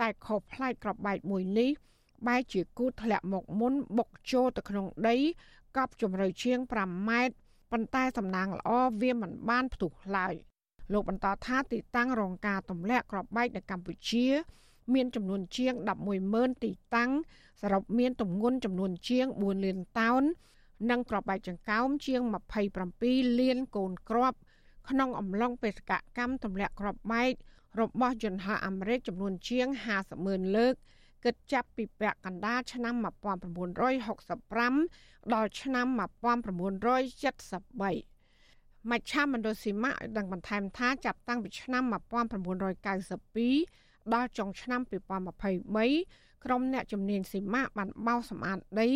[0.00, 1.70] តែខុសប្លែកក្របបែកមួយនេះ
[2.26, 5.16] បែរជាគូធ្លាក់មកមុនបុកចូលទៅក្នុងដី
[5.76, 7.34] កប់ជម្រៅជាង5ម៉ែត្រ
[7.72, 8.70] ប៉ុន្តែសំណាងល្អ
[9.00, 10.34] វាមិនបានផ្ទុះឡើយ
[10.92, 14.26] លោកបន្តថាទីតាំងរងការទម្លាក់ក្របបែកនៅកម្ពុជា
[14.94, 15.74] មានចំនួនជាង
[16.18, 17.10] 110,000ទីតាំង
[17.62, 20.22] សរុបមានទម្ងន់ចំនួនជាង4លានតោន
[20.90, 22.20] និងក្របបែកចង្កោមជាង
[22.80, 24.38] 27លានកូនគ្រាប់
[24.88, 27.32] ក្នុងអំឡុងបេសកកម្មទម្លាក់គ្រាប់បែក
[27.80, 29.66] របស់យន្តហោះអាមេរិកចំនួនជាង
[29.96, 30.74] 50ម៉ឺនលើក
[31.24, 41.84] គិតចាប់ពីពាក់កណ្ដាលឆ្នាំ1965ដល់ឆ្នាំ1973មជ្ឈមណ្ឌលស៊ីម៉ាឲ្យដឹងបន្ថែមថាចាប់តាំងពីឆ្នាំ
[42.98, 48.88] 1992ដល់ចុងឆ្នាំ2023ក្រុមអ្នកជំនាញស៊ីម៉ាបានបោសសម្អាតដី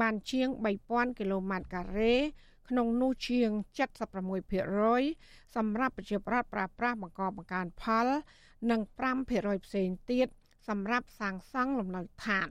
[0.00, 0.48] បានជាង
[0.84, 2.14] 3000គីឡូម៉ែត្រការ៉េ
[2.68, 3.50] ក្នុងនោះជាង
[4.32, 8.06] 76%សម្រាប់ប្រជាប្រដ្ឋប្រើប្រាស់បង្កបង្កើនផល
[8.70, 8.80] និង
[9.22, 10.28] 5%ផ្សេងទៀត
[10.68, 12.48] សម្រាប់សាងសង់លំនៅឋាន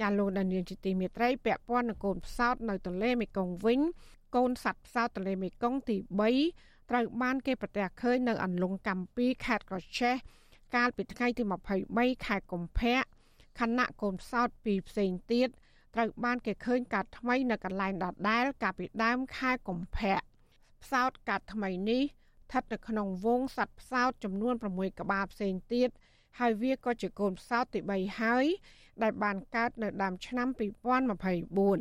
[0.00, 3.80] ចាលោកដានៀងជាទីមេត្រីពាក់ព័ន្ធនឹងកូនផ្សោតនៅទន្លេមេគង្គវិញ
[4.36, 5.96] កូនសត្វផ្សោតទន្លេមេគង្គទី
[6.42, 10.14] 3ត្រូវបានគេប្រទះឃើញនៅអន្លង់កម្ពីខេត្តក្រចេះ
[10.74, 11.42] កាលពីថ្ងៃទី
[11.84, 12.98] 23ខែកុម្ភៈ
[13.60, 15.48] ខណៈកូនផ្សោតពីរផ្សេងទៀត
[15.94, 20.18] ត្រូវបានគេឃើញកាត់ថ្មីនៅកន្លែងដដែលកាលពីដើមខែកុម្ភៈ
[20.82, 25.88] ផ្សោតកាត់ថ្មីនេះស្ថិតនៅក្នុងវងសត្វផ្សោតចំនួន6ក្បាលផ្សេងទៀត
[26.38, 28.46] ហើយវាក៏ជាកូនផ្សោតទី3ហើយ
[29.02, 30.48] ដែលបានកើតនៅដើមឆ្នាំ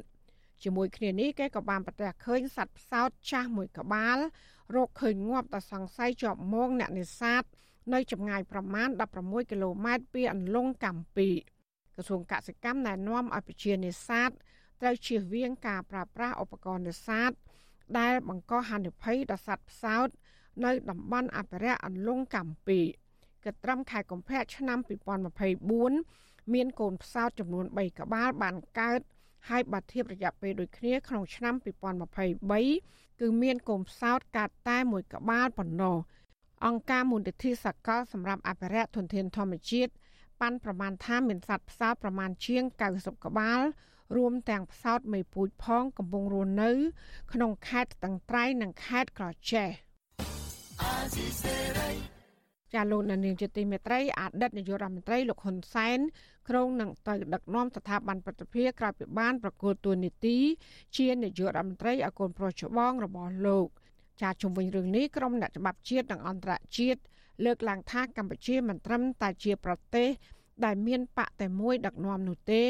[0.06, 4.18] 2024ជាមួយគ្នានេះគេក៏បានប្រទះឃើញសត្វផ្សោតចាស់មួយក្បាល
[4.76, 7.44] រកឃើញងាប់ដល់សង្ស័យជាប់មងអ្នកនេសាទ
[7.94, 11.57] នៅចម្ងាយប្រមាណ16គីឡូម៉ែត្រពីអន្លង់កម្ពុជា
[11.98, 14.30] ក្រសួងកសិកម្មណែនាំឲ្យប្រជានេសាទ
[14.82, 17.32] ត្រូវជៀសវាងការប្រើប្រាស់ឧបករណ៍នេសាទ
[18.00, 20.08] ដែលបង្កហានិភ័យដល់សត្វផ្សោត
[20.66, 24.80] នៅតំបន់អភិរក្សអន្លង់កម្ពុជាកត្រឹមខែកុម្ភៈឆ្នាំ
[25.86, 29.00] 2024មានកូនផ្សោតចំនួន3ក្បាលបានកើត
[29.50, 31.54] ហើយបើធៀបរយៈពេលដូចគ្នាក្នុងឆ្នាំ
[32.18, 35.98] 2023គឺមានកូនផ្សោតកើតតែមួយក្បាលប៉ុណ្ណោះ
[36.66, 39.92] អង្គការមូលនិធិសកលសម្រាប់អភិរក្សធនធានធម្មជាតិ
[40.42, 42.64] ប៉ាន់ប្រមាណថាមានសត្វផ្សោតប្រមាណជាង
[42.96, 43.62] 90ក្បាល
[44.16, 46.72] រួមទាំងផ្សោតមេពូជផងកំពុងរស់នៅ
[47.34, 49.70] ក្នុងខេត្តស្ទឹងត្រែងនិងខេត្តក្រចេះ
[52.74, 56.00] ចាលោកនាងជាទីមេត្រីអតីតនាយករដ្ឋមន្ត្រីលោកហ៊ុនសែន
[56.50, 60.38] ក្រុងនឹងទៅដឹកនាំស្ថាប័នប្រតិភិក្រោយពីបានប្រកួតទួនាទី
[60.98, 63.68] ជានាយករដ្ឋមន្ត្រីឲ្យកូនប្រុសច្បងរបស់លោក
[64.22, 67.02] ចាជំវិញរឿងនេះក្រុមអ្នកច្បាប់ជាតិនិងអន្តរជាតិ
[67.46, 70.10] លើកឡើងថាកម្ពុជាមិនត្រឹមតែជាប្រទេស
[70.66, 72.64] ដែលមានបកតែមួយដឹកនាំនោះទេ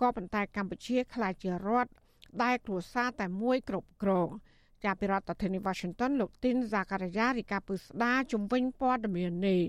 [0.00, 1.90] ក៏ប៉ុន្តែកម្ពុជាក្លាយជារដ្ឋ
[2.42, 4.28] ដែលគ្រួសារតែមួយគ្រប់គ្រង
[4.84, 9.62] ចាប់ពីរដ្ឋធានី Washington លោកទីនសាការីយ៉ារីកាពឹស្ដាជំវិញព័ត៌មាននេះ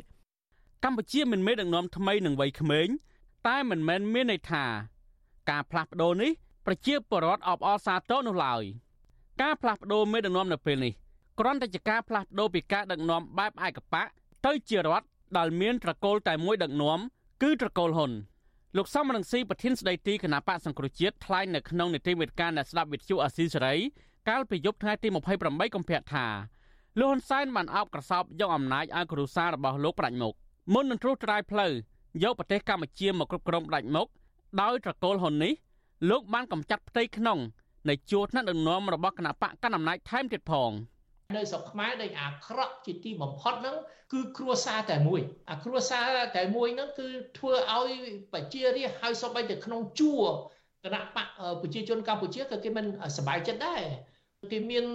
[0.84, 2.88] កម្ពុជាមិនមែនដឹកនាំថ្មីនឹងវ័យក្មេង
[3.48, 4.66] តែមិនមែនមានន័យថា
[5.50, 6.32] ការផ្លាស់ប្ដូរនេះ
[6.66, 8.64] ប្រជាពលរដ្ឋអបអរសាទរនោះឡើយ
[9.42, 10.94] ការផ្លាស់ប្ដូរមេដឹកនាំនៅពេលនេះ
[11.40, 14.08] គ្រាន់តែជាការផ្លាស់ប្ដូរពីការដឹកនាំបែបឯកបក
[14.48, 15.06] ទៅជារដ្ឋ
[15.38, 17.00] ដែលមានត្រកូលតែមួយដឹកនាំ
[17.44, 18.12] គឺត្រកូលហ៊ុន
[18.78, 23.76] លោកសំរងស៊ីប្រធានស្ដីទីគណៈបកសង្គ្រោះជាតិថ្លែងនៅក្នុងនីតិវិទ្យាអ្នកស្ដាប់វិទ្យុអាស៊ីសេរី
[24.30, 25.08] កាលពីយប់ថ្ងៃទី
[25.42, 26.26] 28កុម្ភៈថា
[27.00, 30.34] លោកហ៊ុនសែនបានអោបក្រសោបយកអំណាចឲ្យគ្រួសាររបស់លោកប្រាច់មុខ
[30.74, 31.72] មុននឹងត្រួសត្រាយផ្លូវ
[32.24, 34.08] យកប្រទេសកម្ពុជាមកគ្រប់គ្រងផ្ដាច់មុខ
[34.62, 35.54] ដោយត្រកូលហ៊ុននេះ
[36.10, 37.40] លោកបានកំចាត់ផ្ទៃក្នុង
[37.90, 40.72] នៃជួរថ្នាក់ដឹកនាំរបស់គណៈបកកណ្ដាលអំណាចថែមទៀតផង។
[41.38, 43.76] នៅស្រុកខ្មែរដែលអាក្រក់ជាទីបំផុតហ្នឹង
[44.14, 47.08] គឺគ្រួសារតែមួយអាគ្រួសារតែមួយហ្នឹងគឺ
[47.38, 47.90] ធ្វើឲ្យ
[48.34, 50.24] ប្រជារាស្ត្រហើយសូម្បីតែក្នុងជួរ
[50.84, 51.28] គណៈបក
[51.62, 52.86] ប្រជាជនកម្ពុជាក៏គេមិន
[53.18, 53.82] សប្បាយចិត្តដែរ
[54.52, 54.86] គេមាន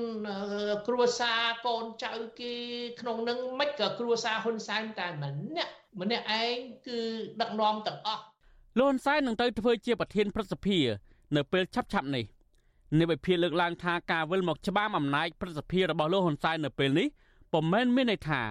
[0.89, 2.53] គ្រួសារកូនចៅគេ
[3.01, 6.57] ក្នុងនឹងមិនក៏គ្រួសារហ៊ុនសែនតែម្នាក់ម្នាក់ឯង
[6.87, 6.99] គឺ
[7.41, 8.22] ដឹកនាំទាំងអស់
[8.78, 10.78] លោកហ៊ុនសែននឹងទៅធ្វើជាប្រធានព្រឹទ្ធសភា
[11.37, 12.09] នៅពេលឆាប់ឆាប់
[12.99, 17.07] នេះនាយវិភាលើកឡើងថាការវិលមកច្បាមអំណាចប្រសិទ្ធភាពរបស់លោកហ៊ុនសែននៅពេលនេះ
[17.53, 18.43] ពុំមែនមានន័យថា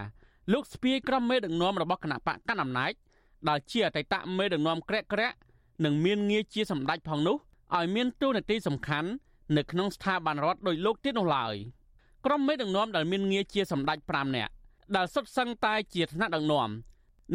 [0.54, 2.92] លោកស្ពាយក្រុមមេដឹកនាំរបស់គណៈបកកណ្ដាលអំណាច
[3.50, 5.36] ដែលជាអតីតមេដឹកនាំក្រាក់ក្រាក់
[5.84, 7.38] និងមានងារជាសម្ដេចផងនោះ
[7.76, 9.10] ឲ្យមានតួនាទីសំខាន់
[9.58, 11.56] នៅក្នុងស្ថាប័នរដ្ឋដោយលោកទៀតនោះឡើយ
[12.26, 14.52] ក្រុមមេដឹកនាំដែលមានងារជាសម្ដេច5នាក់
[14.96, 16.70] ដែលសុទ្ធសឹងតែជាឋានៈដឹកនាំ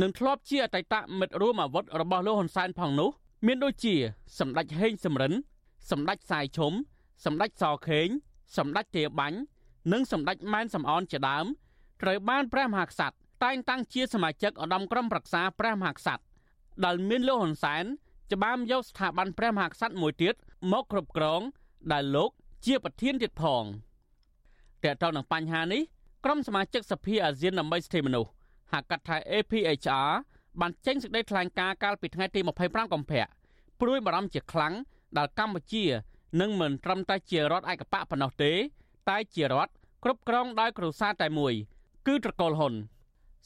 [0.00, 3.10] និងធ្លាប់ជាអតីតមិត្តរួមអាវុធរបស់លោកហ៊ុនសែនផងនោះ
[3.46, 3.94] មានដូចជា
[4.38, 5.32] សម្ដេចហេងសំរិន
[5.90, 6.72] សម្ដេចសាយឈុំ
[7.24, 8.08] សម្ដេចសខេង
[8.56, 9.38] សម្ដេចទាបាញ់
[9.92, 11.46] និងសម្ដេចម៉ែនសំអនជាដើម
[12.02, 16.22] ត្រូវបានព្រះមហាក្សត្រតែងតាំងជាសមាជិកឧត្តមក្រុមប្រឹក្សាព្រះមហាក្សត្រ
[16.84, 17.84] ដែលមានលោកហ៊ុនសែន
[18.32, 20.34] ច្បាមយកស្ថាប័នព្រះមហាក្សត្រមួយទៀត
[20.72, 21.40] មកគ្រប់គ្រង
[21.92, 22.30] ដែលលោក
[22.66, 23.64] ជាប្រធានទៀតផង
[24.84, 25.82] តើតើនឹងបញ្ហានេះ
[26.24, 28.30] ក្រុមសមាជិកសភាអាស៊ានដើម្បីសិទ្ធិមនុស្ស
[28.72, 30.10] ហៅកាត់ថា APHR
[30.60, 33.24] បានចេញសេចក្តីថ្លែងការណ៍កាលពីថ្ងៃទី25កុម្ភៈ
[33.80, 34.74] ព្រួយបារម្ភជាខ្លាំង
[35.18, 35.84] ដែលកម្ពុជា
[36.40, 38.52] នឹងមិនត្រឹមតែជារដ្ឋឯកបកប៉ុណ្ណោះទេ
[39.08, 39.72] តែជារដ្ឋ
[40.04, 41.54] គ្រប់គ្រងដោយគ្រួសារតែមួយ
[42.06, 42.74] គឺត្រកូលហ៊ុន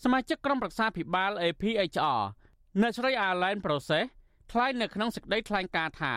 [0.02, 2.20] សមាជិកក្រុមប្រឹក្សាភិបាល APHR
[2.80, 4.04] អ្នកស្រី Alan Process
[4.52, 6.14] ថ្លែងនៅក្នុងសេចក្តីថ្លែងការណ៍ថា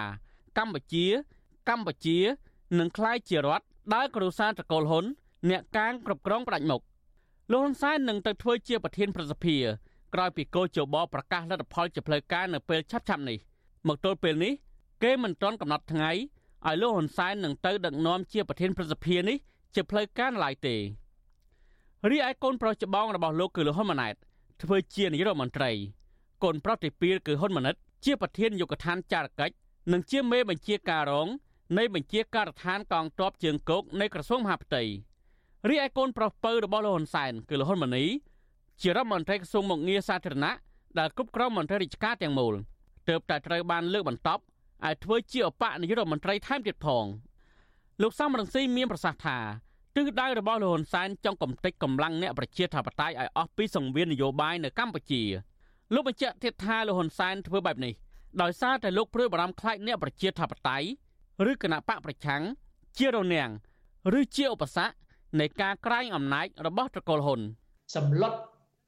[0.58, 1.06] កម្ពុជា
[1.70, 2.18] កម្ពុជា
[2.80, 5.06] នឹងក្លាយជារដ្ឋដែលគ្រួសារត្រកូលហ៊ុន
[5.50, 6.82] អ្នកកាងគ្រប់គ្រងផ្ដាច់មុខ
[7.52, 9.58] លោកហ៊ុនសែននឹងទៅធ្វើជាប្រធានប្រសិទ្ធិ
[10.14, 13.38] ក្រោយពីកោជបប្រកាសលទ្ធផលជាផ្លូវការនៅពេលឆាប់ៗនេះ
[13.88, 14.54] មកទល់ពេលនេះ
[15.04, 16.12] គេមិនទាន់កំណត់ថ្ងៃ
[16.68, 19.38] ឲ្យលោកហ៊ុនសែននឹងទៅដឹកនាំជាប្រធានប្រសិទ្ធិនេះ
[19.76, 20.76] ជាផ្លូវការឡើយទេ
[22.12, 24.16] រីឯកូនប្រុសច្បងរបស់លោកគឺលោកហ៊ុនម៉ាណែត
[24.62, 25.72] ធ្វើជានាយករដ្ឋមន្ត្រី
[26.44, 29.56] កូនប្រុសទី2គឺហ៊ុនម៉ាណិត ជាប្រធានយុគឋានចារកិច្ច
[29.92, 31.28] និងជាមេបញ្ជាការរង
[31.78, 34.84] នៃបញ្ជាការដ្ឋានកងទ័ពជើងគោកនៃក្រសួងមហាផ្ទៃ
[35.70, 38.06] រីឯកូនប្រុសពៅរបស់លោកហ៊ុនសែនគឺលោកហ៊ុនម៉ាណី
[38.82, 40.54] ជារដ្ឋមន្ត្រីក្រសួងមុខងារសាធារណៈ
[41.00, 42.54] ដែលគ្រប់គ្រងមន្ត្រីរាជការទាំងមូល
[43.10, 44.30] ទើបតែត្រូវបានលើកបន្ត
[44.84, 47.06] ឲ្យធ្វើជាអបនាយករដ្ឋមន្ត្រីថែមទៀតផង
[48.02, 49.38] លោកសំរងស៊ីមានប្រសាសន៍ថា
[49.96, 55.24] ទិសដៅរបស់លោកហ៊ុនសែនចង់កំទេចកម្លាំងអ្នកប្រជាធិបតេយ្យឲ្យអស់ពីសង្វៀននយោបាយនៅកម្ពុជា
[55.94, 57.94] លោកបញ្ជាក់ទៀតថាលោកហ៊ុនសែនធ្វើបែបនេះ
[58.42, 60.88] ដោយសារតែលោកព្រួយបារម្ភខ្លាចអ្នកប្រជាធិបតេយ្យ
[61.50, 62.42] ឬគណៈបកប្រឆាំង
[62.98, 63.52] ជារនាំង
[64.20, 64.94] ឬជាឧបសគ្គ
[65.40, 67.40] នៃការក្រាញអំណាចរបស់ត្រកូលហ៊ុន
[67.96, 68.34] សម្លុត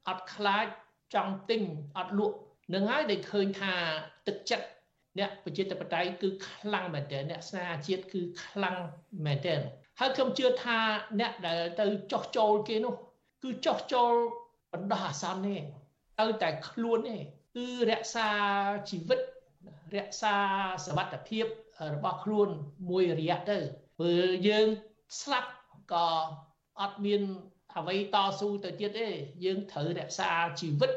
[0.08, 0.66] អត់ខ្លាច
[1.14, 1.62] ចង់ទិញ
[1.98, 2.36] អត់លក់
[2.74, 3.72] នឹងហើយដែលឃើញថា
[4.26, 4.66] ទឹកចិត្ត
[5.18, 8.76] អ្នកប្រជាធិបតេយ្យគឺខ្លាំងមែនទែនអ្នកស្នេហាជាតិគឺខ្លាំង
[9.26, 9.60] មែនទែន
[10.00, 10.78] ហើយខ្ញុំជឿថា
[11.20, 12.94] អ្នកដែលទៅចោះចូលគេនោះ
[13.42, 14.12] គឺចោះចូល
[14.72, 15.56] បណ្ដោះអាសន្នទេ
[16.20, 17.16] ទៅតែខ្លួនទេ
[17.56, 18.28] គឺរក្សា
[18.90, 19.20] ជីវិត
[19.96, 20.34] រក្សា
[20.86, 21.46] សវត្ថភាព
[21.94, 22.48] របស់ខ្លួន
[22.90, 23.58] មួយរយៈទៅ
[23.98, 24.66] ព្រោះយើង
[25.20, 25.50] ស្លាប់
[25.92, 26.08] ក៏
[26.80, 27.22] អត់មាន
[27.76, 29.08] អ្វីតស៊ូទៅទៀតទេ
[29.44, 30.92] យើងត្រូវរក្សាជីវិត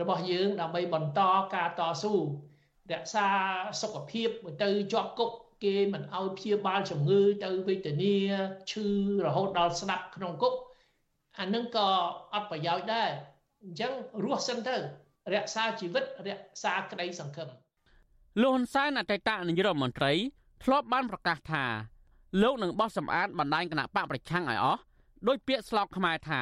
[0.00, 1.20] របស់យើងដើម្បីបន្ត
[1.54, 2.14] ការតស៊ូ
[2.90, 3.26] រក្សា
[3.80, 4.28] សុខភាព
[4.62, 5.30] ទៅជាប់គុក
[5.64, 8.16] គេមិនឲ្យព្យាបាលជំងឺទៅវេទនា
[8.70, 8.86] ឈឺ
[9.26, 10.54] រហូតដល់ស្លាប់ក្នុងគុក
[11.38, 11.88] អានឹងក៏
[12.32, 13.10] អត់ប្រយោជន៍ដែរ
[13.64, 13.92] អញ្ចឹង
[14.24, 14.76] រស់សិនទៅ
[15.34, 17.48] រក្សាជីវិតរក្សាក្តីសង្ឃឹម
[18.42, 20.12] លោកហ៊ុនសែនអតីតនាយករដ្ឋមន្ត្រី
[20.64, 21.64] ធ្លាប់បានប្រកាសថា
[22.42, 24.80] លោកនឹងបោះសម្អាតបណ្ដាញគណៈបកប្រឆាំងឲ្យអស់
[25.28, 26.40] ដោយពាក្យស្លោកខ្មែរថា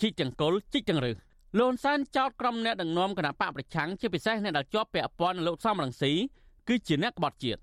[0.00, 1.16] ជីកចង្កុលជីកចង្រឹស
[1.58, 6.12] លោកហ៊ុនសែនចោទក្រុមអ្នកដឹកនាំគណៈបកប្រឆាំងជាពិសេសអ្នកដែលជាប់ពាក់ព័ន្ធនឹងលោកសំរងស៊ី
[6.68, 7.60] គឺជាអ្នកក្បត់ជាតិ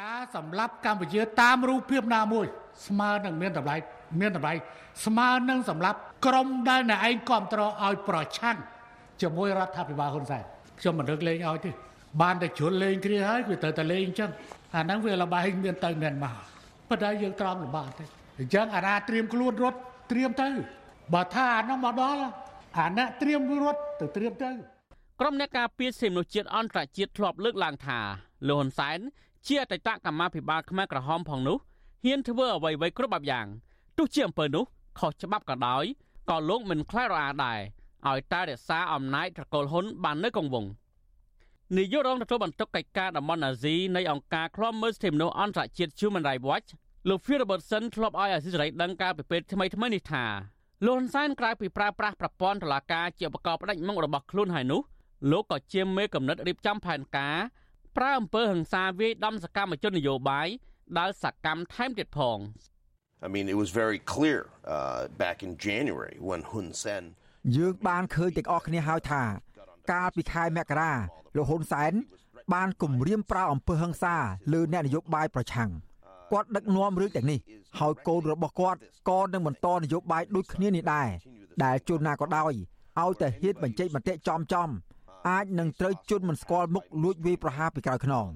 [0.00, 2.46] ការសម្លាប់កម្ពុជាតាមរូបភាពណាមួយ
[2.86, 3.76] ស្មើនឹងមានតម្លៃ
[4.20, 4.54] មានតម្លៃ
[5.06, 8.56] ស្មើនឹងសម្លាប់ក្រុមដែលអ្នកឯងគ្រប់គ្រងឲ្យប្រឆាំង
[9.22, 10.42] ជាមួយរដ្ឋាភិបាលហ៊ុនសែន
[10.80, 11.70] ខ្ញុំមិនរឹកលេងឲ្យទេ
[12.22, 14.30] បានតែជ្រុលលេងគ្នាហើយវាត្រូវតែលេងអញ្ចឹង
[14.74, 16.34] អាហ្នឹងវាលបែងមានទៅមានមក
[16.88, 18.04] ប៉ុន្តែយើងក្រំលំបាកទេ
[18.38, 19.78] អញ្ចឹងអាណាត្រៀមខ្លួនរត់
[20.10, 20.48] ត្រៀមទៅ
[21.14, 22.22] បើថាអានោះមកដល់
[22.78, 24.50] អាណាត្រៀមរត់ទៅត្រៀមទៅ
[25.20, 27.98] ក្រុមអ្នកការពារសិទ្ធិមនុស្សជាតិអន្តរជាតិធ្លាប់លើកឡើងថា
[28.48, 28.98] លោកហ៊ុនសែន
[29.46, 31.58] ជាអតីតកម្មាភិបាលខ្មែរក្រហមផងនោះ
[32.04, 33.46] ហ៊ានធ្វើអ្វីៗគ្រប់បែបយ៉ាង
[33.98, 34.64] ទោះជាអំពើនោះ
[34.98, 35.84] ខុសច្បាប់ក៏ដោយ
[36.30, 37.58] ក៏លោកមិនខ្លាចរអាដែរ
[38.08, 40.70] ឲ្យតែរក្សាអំណាចត្រកូលហ៊ុនបាននៅគង់វង្ស
[41.76, 46.68] នាយករងទទួលបន្ទុកកិច្ចការតំបន់អាស៊ីនៃអង្គការឃ្លាំមើលសិទ្ធិមនុស្សអន្តរជាតិ Human Rights Watch
[47.08, 50.24] លោក Phil Robertson ធ្លាប់ឲ្យអាស៊ីសេរីដឹងការពិភេកថ្មីថ្មីនេះថា
[50.86, 54.80] លោកហ៊ុនសែនក្រៅពីប្រើប្រាស់ប្រព័ន្ធតុលាការជាឧបករណ៍ផ្ដាច់មុខរបស់ខ្លួនហើយនោះ
[55.30, 57.36] លោកក៏ជាមេកំណត់រៀបចំផែនការ
[57.96, 60.48] ប្រើអំពើហិង្សាវាយដំសកម្មជននយោបាយ
[60.98, 62.38] ដែលសកម្មថែមទៀតផង
[63.26, 64.40] I mean it was very clear
[64.74, 67.02] uh, back in January when Hun Sen
[67.56, 69.22] យើងបានឃើញទាំងអស់គ្នាហើយថា
[69.92, 70.92] កាលពីខែមករា
[71.36, 71.92] លោកហ៊ុនសែន
[72.54, 74.16] បានគម្រាមប្រើអំពើហិង្សា
[74.52, 75.70] លើអ្នកនយោបាយប្រឆាំង
[76.32, 77.38] គាត់ដឹកនាំរឿងទាំងនេះ
[77.78, 78.78] ហើយកូនរបស់គាត់
[79.08, 81.08] ក៏នឹងបន្តនយោបាយដូចគ្នានេះដែរ
[81.64, 82.52] ដែលជួនណាក៏ដោយ
[83.00, 84.68] ឲ្យតែហ៊ានបញ្ចេញមតិចំចំ
[85.28, 88.26] អាចនឹងត្រូវជន់មិនស្គាល់មុខលួចវាយប្រហារពីក្រៅខ្នង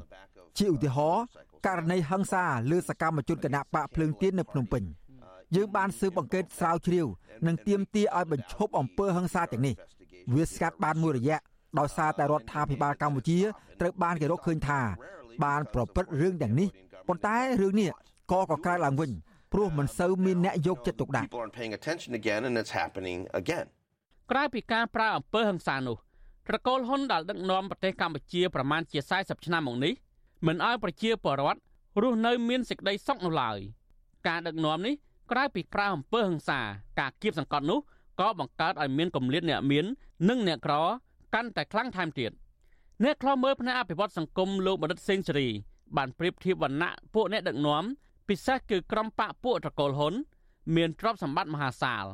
[0.59, 1.23] ជាឧទាហរណ៍
[1.67, 4.83] ករណីហិង្សាលើសកម្មជនគណៈបកភ្លើងទៀននៅភ្នំពេញ
[5.57, 7.07] យើងបានស៊ើបអង្កេតស្រាវជ្រាវ
[7.47, 9.75] និងទាមទារឲ្យបញ្ឈប់អំពើហិង្សាទាំងនេះ
[10.35, 11.39] វាស្កាត់បានមួយរយៈ
[11.79, 13.39] ដោយសារតែរដ្ឋាភិបាលកម្ពុជា
[13.81, 14.81] ត្រូវបានគេរកឃើញថា
[15.45, 16.69] បានប្រព្រឹត្តរឿងទាំងនេះ
[17.09, 17.91] ប៉ុន្តែរឿងនេះ
[18.33, 19.11] ក៏កកើតឡើងវិញ
[19.53, 21.29] ព្រោះមិនសូវមានអ្នកយកចិត្តទុកដាក់
[24.31, 25.97] ក្រៅពីការប្រើអំពើហិង្សានោះ
[26.49, 29.93] ត្រកូលហ៊ុនដែលដឹកនាំប្រទេសកម្ពុជាប្រមាណជា40ឆ្នាំមកនេះ
[30.47, 31.61] មិនអោយប្រជាពលរដ្ឋ
[32.03, 33.59] រស់នៅមានសេចក្តីសុខនោះឡើយ
[34.29, 34.95] ការដឹកនាំនេះ
[35.33, 36.61] ក្រៅពីប្រើអំពើហិង្សា
[37.01, 37.79] ការគៀបសង្កត់នោះ
[38.21, 39.85] ក៏បង្កើតឲ្យមានគម្លាតអ្នកមាន
[40.29, 40.75] និងអ្នកក្រ
[41.35, 42.31] កាន់តែខ្លាំងថែមទៀត
[43.05, 45.49] អ្នកខ្លោមើលផ្នែកអភិវឌ្ឍសង្គមលោកបណ្ឌិតសេងសេរី
[45.97, 47.85] បានប្រៀបធៀបវណ្ណៈពួកអ្នកដឹកនាំ
[48.29, 50.15] ពិសេសគឺក្រុមបកពួកត្រកូលហ៊ុន
[50.77, 52.05] មានទ្រព្យសម្បត្តិមហាសាល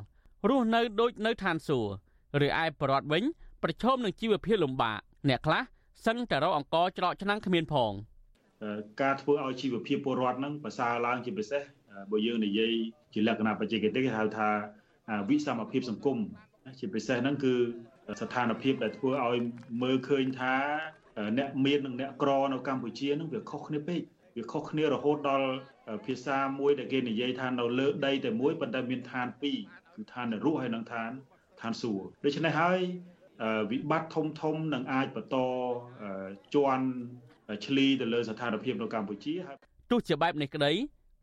[0.48, 2.50] រស់នៅដូចនៅឋានសួគ៌ឬឯ
[2.80, 3.22] បរដ្ឋវិញ
[3.62, 4.98] ប្រឈមនឹងជីវភាពលំបាក
[5.28, 5.62] អ្នកខ្លះ
[6.06, 7.92] សឹងតែរកអង្គច្រកឆ្នាំងគ្មានផង
[9.02, 11.62] ការធ្វើឲ្យជីវភាពពលរដ្ឋនឹងប្រសើរឡើងជាពិសេស
[12.10, 12.72] បើយើងនិយាយ
[13.12, 14.48] ជាលក្ខណៈបច្ចេកទេសគេហៅថា
[15.30, 16.18] វិសមភាពសង្គម
[16.78, 17.54] ជាពិសេសហ្នឹងគឺ
[18.20, 19.38] ស្ថានភាពដែលធ្វើឲ្យ
[19.82, 20.54] មើលឃើញថា
[21.38, 24.00] អ្នកមាននិងអ្នកក្រនៅកម្ពុជានឹងវាខុសគ្នាពេក
[24.36, 25.48] វាខុសគ្នារហូតដល់
[26.06, 29.58] ភាសាមួយដែលគេនិយាយថានៅលើដីតែមួយប៉ុន្តែមានឋានពីរ
[29.96, 31.10] គឺឋាននរកហើយនិងឋាន
[31.60, 32.78] ឋានសួគ៌ដូច្នេះហើយ
[33.70, 35.36] វិបត្តិធំធំនឹងអាចបន្ត
[36.54, 36.86] ជន់
[37.66, 39.56] ឆ្លីទៅលើស្ថានភាពនៅកម្ពុជាហើយ
[39.90, 40.72] ទោះជាបែបនេះក្តី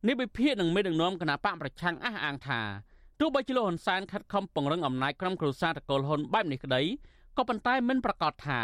[0.08, 2.62] នេះវិភាគនឹងមេដឹកនាំគណៈបកប្រឆាំងអះអាងថា
[3.20, 6.82] ទោះបីជាលោកហ៊ុនសែនខិតខំពង្រឹងអំណាចក្រុមគ្រួសារតកូលហ៊ុនបែបនេះក្តី
[7.38, 8.60] ក៏ប៉ុន្តែមិនប្រកាសថា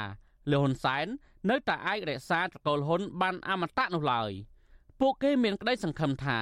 [0.51, 1.07] លោកហ៊ុនសែន
[1.49, 4.31] នៅតែអាចរក្សាតកូលហ៊ុនបានអមតៈនោះឡើយ
[4.99, 6.39] ពួកគេមានក្តីសង្ឃឹមថា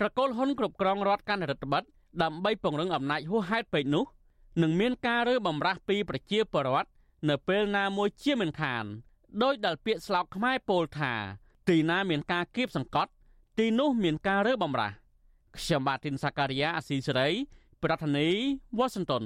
[0.00, 1.86] តកូលហ៊ុនគ្រប់គ្រងរដ្ឋកាន់រដ្ឋបတ်
[2.22, 4.04] ដើម្បីពង្រឹងអំណាចហួសហេតុពេកនោះ
[4.62, 6.88] នឹងមានការរើបំរាស់ពីប្រជាពលរដ្ឋ
[7.28, 8.84] នៅពេលណាមួយជាមិនខាន
[9.42, 11.12] ដោយដែលពាក្យស្លោកខ្មែរពោលថា
[11.68, 13.10] ទីណាមានការគៀបសង្កត់
[13.58, 14.94] ទីនោះមានការរើបំរាស់
[15.56, 17.28] ខ្ញុំបាទទីនសាការីយ៉ាអស៊ីសេរី
[17.82, 18.36] ប្រធានាធិ
[18.78, 19.24] បតី Washington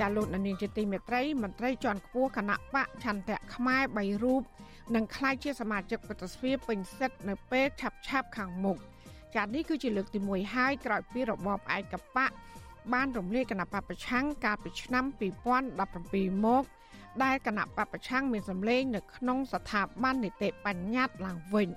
[0.00, 4.42] ចាលោកនាងជាទីមេត្រីមន្ត្រីជាន់ខ្ពស់គណៈបកឆន្ទៈខ្មែរ3រូប
[4.94, 8.76] នឹងក្លាយជាសមាជិកប្រតិស្វាពេញសិទ្ធនៅពេលឆាប់ឆាប់ខាងមុខ
[9.34, 12.30] ចានេះគឺជាលើកទី1ហើយក្រោយពីរបបឯកបក
[12.92, 15.04] បានរំលាយគណៈបពប្រឆាំងកាលពីឆ្នាំ
[15.74, 16.64] 2017មក
[17.24, 21.68] ដែលគណៈបពប្រឆាំងមានសម្លេងនៅក្នុងស្ថាប័ននីតិបញ្ញត្តិឡើងវិញ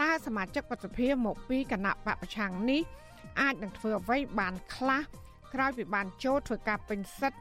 [0.00, 2.82] តើសមាជិកប្រតិភិមកពីគណៈបពប្រឆាំងនេះ
[3.40, 5.02] អាចនឹងធ្វើអ្វីបានខ្លះ
[5.54, 7.38] ក្រោយពីបានចូលធ្វើការពេញសិទ្ធ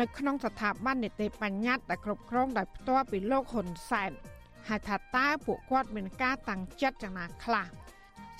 [0.00, 4.10] នៅក្នុងស្ថាប័ននីតិបញ្ញត្តិដែលគ្រប់គ្រងដោយផ្ទាល់ពីលោកហ៊ុនសែន
[4.68, 7.66] ហើយថាតើពួកគាត់មានការតាំងចិត្តយ៉ាងណាខ្លះ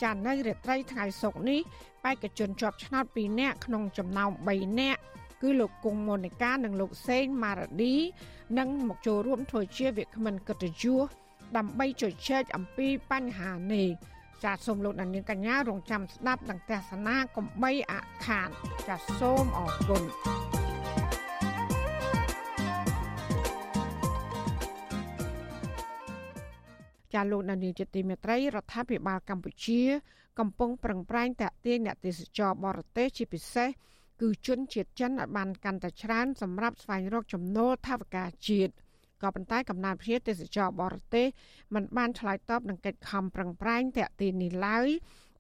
[0.03, 1.61] ចានៅរាត្រីថ្ងៃសុក្រនេះ
[2.05, 5.01] បេក្ខជនជាប់ឆ្នោត2នាក់ក្នុងចំណោម3នាក់
[5.43, 7.95] គឺលោកគង់មនិកានិងលោកសេងម៉ារ៉ាឌី
[8.59, 11.07] នឹងមកចូលរួមធ្វើជាវាគ្មិនកិត្តិយស
[11.57, 13.89] ដើម្បីជជែកអំពីបញ្ហានេះ
[14.45, 17.93] ចាសសូមលោកនាងកញ្ញារងចាំស្ដាប់ទាំងទស្សនាកំបីអ
[18.25, 18.49] ខាន
[18.89, 20.03] ចាសសូមអរគុណ
[27.15, 29.81] ចាលោកនានីជាទីមេត្រីរដ្ឋាភិបាលកម្ពុជា
[30.39, 33.69] កំពុងប្រឹងប្រែងតាក់ទាញអ្នកទេសចរបរទេសជាពិសេស
[34.21, 38.73] គឺជនជាតិចិនឲ្យបានកាន់តែច្រើនសម្រាប់ស្វែងរកចំណូលថវិកាជាតិ
[39.22, 41.28] ក៏ប៉ុន្តែកំណើនភ្ញៀវទេសចរបរទេស
[41.74, 44.88] มันបានឆ្លើយតបនឹងកិច្ចខំប្រឹងប្រែងតាក់ទាញនេះឡើយ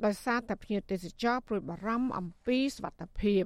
[0.05, 3.43] ដោយសារតែភ្ញៀវទេសចរព្រួយបារម្ភអំពីសុវត្ថិភាព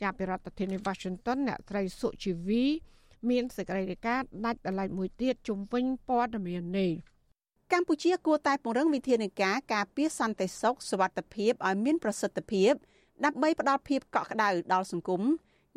[0.00, 2.64] ជាពីរដ្ឋធានី Washington អ្នកត្រីសុជីវី
[3.30, 6.92] មានសេចក្តីរាយការណ៍ដាច់ដライមួយទៀតជុំវិញព័ត៌មាននេះ
[7.72, 12.72] កម្ពុជាគួរតែពង្រឹងវិធានការការពារសន្តិសុខសុវត្ថិភាពឲ្យមានប្រសិទ្ធភាព
[13.24, 15.22] ដើម្បីផ្ដល់ភាពកក់ក្ដៅដល់សង្គម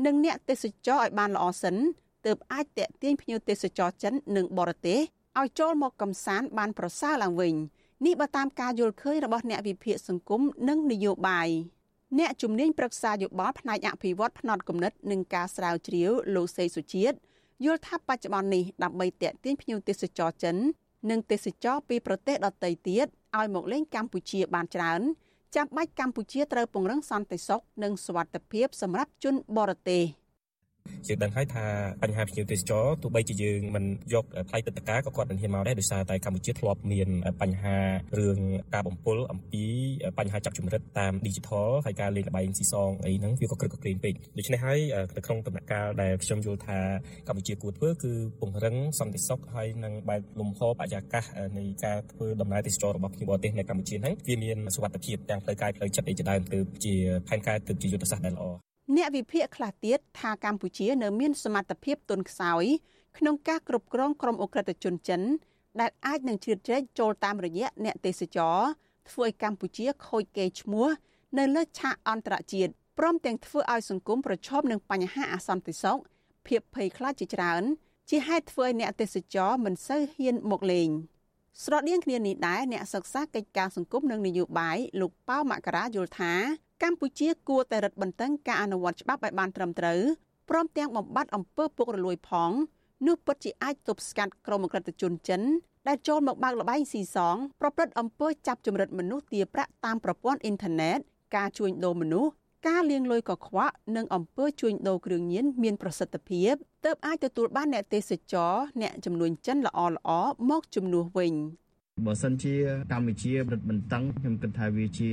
[0.05, 1.75] និងអ្នកទេសចរឲ្យបានល្អសិន
[2.26, 5.00] ទើបអាចតេទៀងភ្ញៀវទេសចរចិននិងបរទេស
[5.40, 7.54] ឲ្យចូលមកកំសាន្តបានប្រសើរឡើងវិញ
[8.06, 11.48] នេះបើតាមការយល់ឃើញរបស់អ្នកវិភាគសង្គមនិងនយោបាយ
[12.18, 17.16] អ្នកជំនាញប្រឹក្សាយោបល់ផ្នែកអភិវឌ្ឍផ្នត់គំនិតនិងការស្រាវជ្រាវលោកសេសុជាតិ
[17.64, 20.56] យល់ថាបច្ចុប្បន្ននេះដើម្បីតេទៀងភ្ញៀវទេសចរចិន
[21.10, 23.06] និងទេសចរពីប្រទេសដទៃទៀត
[23.38, 25.00] ឲ្យមកលេងកម្ពុជាបានច្រើន
[25.54, 30.04] ចាំបាច់កម្ពុជាត្រូវពង្រឹងសន្តិសុខនិងសុវត្ថិភាពសម្រាប់ជនបរទេស។
[31.08, 31.64] យើងដឹងហើយថា
[32.02, 37.08] បញ្ហាភ្ញៀវទេសចរទោះបីជាយើងមិនយកថ្លៃទឹកតកាក៏គាត់មិនហ៊ានមកដែរដោយសារតែកម្ពុជាធ្លាប់មាន
[37.42, 37.76] បញ្ហា
[38.18, 38.38] រឿង
[38.74, 39.64] ការបំពុលអំពី
[40.18, 44.78] បញ្ហាចាប់ជំរិតតាម digital ហើយការលេងល្បែងស៊ីសងអីហ្នឹងវាក៏ក្រឹកក្រែងពេកដូច្នេះហើយ
[45.16, 46.78] នៅក្នុងដំណាក់កាលដែលខ្ញុំយល់ថា
[47.28, 51.24] កម្ពុជាគួរធ្វើគឺពង្រឹងសន្តិសុខហើយនឹងបែបលំហបរិយាកាស
[51.58, 56.94] នៃការធ្វើដំណើរទេសចររបស់ភ្ញៀវបរទេសនៅកម្ពុជាហ្នឹងវាមានសុវត្ថិភាពទាំងផ្លូវកាយផ្លូវចិត្តអីជាដើមទើបជា
[57.28, 62.64] ផែនការទើបជាយុទ្ធសាស្ត្រដែលល្អ អ្នកវិភាគខ្លះទៀតថាកម្ពុជានៅមានសមត្ថភាពទន់ខ្សោយ
[63.18, 65.22] ក្នុងការគ្រប់គ្រងក្រុមអ ுக ្រិតជនចិន
[65.80, 68.58] ដែលអាចនឹងជ្រៀតជ្រែកចូលតាមរយៈអ្នកទេសចរ
[69.10, 70.88] ធ្វើឲ្យកម្ពុជាខូចកេរ្តិ៍ឈ្មោះ
[71.38, 75.98] នៅលើឆាកអន្តរជាតិព្រមទាំងធ្វើឲ្យសង្គមប្រឈមនឹងបញ្ហាអសន្តិសុខ
[76.46, 77.62] ភាពភ័យខ្លាចជាច្រើន
[78.10, 80.90] ជាហេតុធ្វើឲ្យអ្នកទេសចរមិនសូវហ៊ានមកលេង
[81.62, 86.32] ស្រដៀងគ្នានេះដែរអ្នកសិក្សាកិច្ចការសង្គមនិងនយោបាយលោកប៉ៅមករាយល់ថា
[86.82, 90.00] កម្ពុជាគួរតែរឹតបន្តឹងការអនុវត្តច្បាប់ឲ្យបានត្រឹមត្រូវ
[90.50, 92.50] ព្រមទាំងបំបត្តិអំពើពុករលួយផង
[93.06, 95.42] នោះពិតជាអាចទប់ស្កាត់ក្រុមអក្រិតជនចិន
[95.88, 100.98] ដែលចូលមកបើកលបែងស៊ីសងប្រព្រឹត្តអំពើចាប់ចម្រិតមនុស្សទារប្រាក់តាមប្រព័ន្ធអ៊ីនធឺណិត
[101.36, 102.30] ការជួញដូរមនុស្ស
[102.68, 106.52] ការលាងលុយកខ្វក់និងអំពើជួញដូរគ្រឿងញៀនមានប្រសិទ្ធភាព
[106.84, 108.52] ទើបអាចទទួលបានអ្នកទេសចរ
[108.82, 110.10] អ្នកចំនួនចិនល្អល្អ
[110.50, 111.34] មកជំនួសវិញ
[112.06, 112.54] បើសិនជា
[112.92, 115.10] កម្ពុជារឹតបន្តឹងខ្ញុំគិតថាវាជា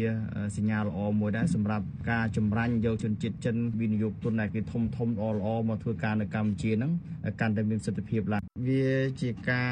[0.58, 6.92] សញ្ញាល្អមួយដែរសម្រាប់ការចម្រាញ់យកជនជាតិចិនវិនិយោគទុនដែលគេធំធំល្អល្អមកធ្វើការនៅកម្ពុជាហ្នឹង
[7.40, 8.90] កាន់តែមានសិទ្ធិភាពឡើងវា
[9.22, 9.72] ជាការ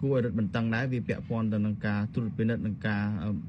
[0.00, 3.02] គួរឲ្យរឹតបន្តឹងដែរវាពាក់ព័ន្ធទៅនឹងការត្រួតពិនិត្យនិងការ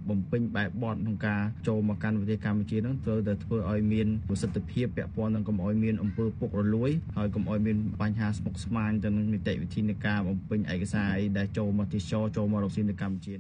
[0.09, 13.36] បំពេញបែបបទក្នុងការចូលមកកាន់ប្រទេសកម្ពុជាហ្នឹងត្រូវតែធ្វើឲ្យមានប្រសិទ្ធភាពពាក់ព័ន្ធនឹងកុំឲ្យមានអំពើពុករលួយហើយកុំឲ្យមានបញ្ហាស្មុគស្មាញទៅនឹងនីតិវិធីនៃការបំពេញឯកសារអីដែលចូលមកទេសចរចូលមករកស៊ីនៅកម្ពុជា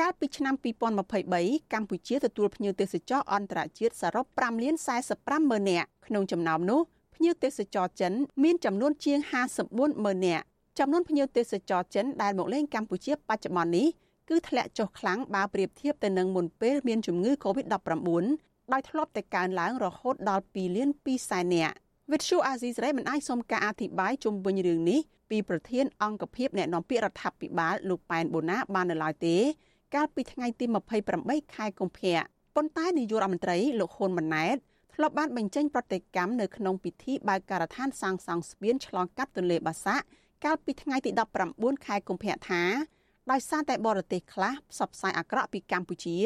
[0.00, 0.54] កាលពីឆ្នាំ
[1.14, 4.74] 2023កម្ពុជាទទួលភ្ញៀវទេសចរអន្តរជាតិសរុប5លាន
[5.12, 6.80] 45ម៉ឺននាក់ក្នុងចំណោមនោះ
[7.14, 9.18] ភ្ញៀវទេសចរចិនមានចំនួនជាង
[9.62, 10.44] 54ម៉ឺននាក់
[10.78, 13.88] ចំនួនភ្ញៀវទេសចរចិនដែលមកលេងកម្ពុជាបច្ចុប្បន្ននេះ
[14.28, 18.24] គឺធ្លាក់ចុះខ្លាំងបើប្រៀបធៀបទៅនឹងមុនពេលមានជំងឺ Covid-19
[18.72, 21.74] ដោយធ្លាប់តែកើនឡើងរហូតដល់2លាន2សែននាក់
[22.12, 25.00] វិទ្យុអាស៊ីសេរីមិនអាចសុំការអធិប្បាយជុំវិញរឿងនេះ
[25.30, 29.36] ពីប្រធានអង្គភិបអ្នកនាំពាក្យរដ្ឋាភិបាលលោកប៉ែនបូណាបាននៅឡើយទេ
[29.94, 30.64] កាលពីថ្ងៃទី
[31.10, 32.18] 28ខែកុម្ភៈ
[32.56, 34.56] ប៉ុន្តែនាយករដ្ឋមន្ត្រីលោកហ៊ុនម៉ាណែត
[34.94, 40.04] ធ្លាប់បានបញ្ចេញប្រតិកម្មនៅក្នុងពិធីបើកការដ្ឋានសាងសង់ស្ពានឆ្លងកាត់ទន្លេបាសាក់
[40.44, 41.10] កាលពីថ្ងៃទី
[41.48, 42.62] 19ខែកុម្ភៈថា
[43.30, 46.18] ដោយសារតែបរទេសខ្លះផ្សព្វផ្សាយអាក្រក់ពីកម្ពុជា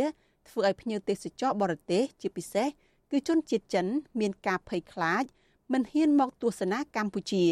[0.49, 2.69] ធ្វើឲ្យភ្ញៀវទេសចរបរទេសជាពិសេស
[3.11, 3.87] គឺជនជាតិចិន
[4.21, 5.25] មានការភ័យខ្លាច
[5.73, 7.45] មិនហ៊ានមកទស្សនាកម្ពុជា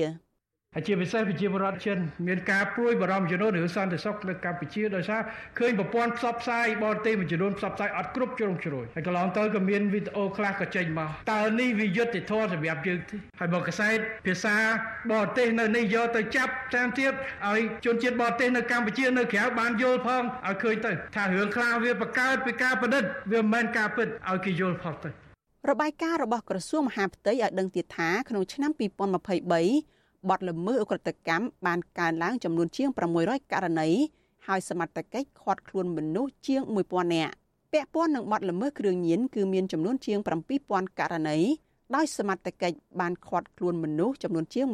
[0.74, 5.20] ហើយជាពិសេសប្រជាពលរដ្ឋចិនមានការព្រួយបារម្ភចំនួនរឿងសន្តិសុខនៅកម្ពុជាដោយសារ
[5.58, 14.56] ឃើញប្រព័ន្ធផ្សព្វផ្សាយបរទេសមួយចំនួនផ្សព្វផ្សាយអត់គ្រប់ជ្រុងជ្រោយហើយកន្លងទៅក៏មានវីដេអូខ្លះក៏ចេញមកតើនេះវាយុត្តិធម៌សម្រាប់យើងទេហើយមកកសែតភាសា
[15.12, 17.12] បរទេសនៅនេះយកទៅចាប់តាមទៀត
[17.48, 25.31] ឲ្យជនជាតិបរទេសនៅកម្ពុជានៅក្រៅបានយល់ផងឲ្យឃើញទៅថារឿងខ្លះវាបង្កើតពីការប្រឌិតវាមិនមែនការពិតឲ្យគេយល់ផងទៅ
[25.70, 32.88] របាយការណ៍របស់ក្រសួងមហាផ្ទៃឲ្យដឹងទៀតថាក្នុងឆ្នាំ2023បទល្មើសអ ுக ្រិតកម្មបានកើនឡើងចំនួនជាង
[33.20, 33.88] 600ករណី
[34.46, 37.32] ហើយសមត្ថកិច្ចឃាត់ខ្លួនមនុស្សជាង1000នាក់
[37.72, 40.18] ពាក់ព័ន្ធនឹងបទល្មើសគ្រឿងញៀនគឺមានចំនួនជាង
[40.58, 41.38] 7000ករណី
[41.94, 44.66] ដោយសមត្ថកិច្ចបានឃាត់ខ្លួនមនុស្សចំនួនជាង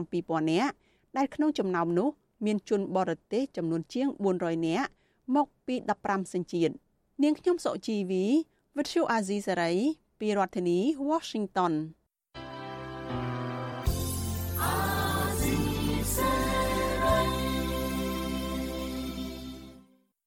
[0.00, 0.72] 17000នាក់
[1.16, 2.08] ដែលក្នុងចំណោមនោះ
[2.44, 4.06] មានជនបរទេសចំនួនជាង
[4.38, 4.88] 400នាក់
[5.34, 5.74] មកពី
[6.04, 6.74] 15សញ្ជាតិ
[7.22, 8.24] នាងខ្ញុំសុជីវី
[8.76, 9.78] Virtual Azizi Saray
[10.20, 11.74] ពីរដ្ឋធានី Washington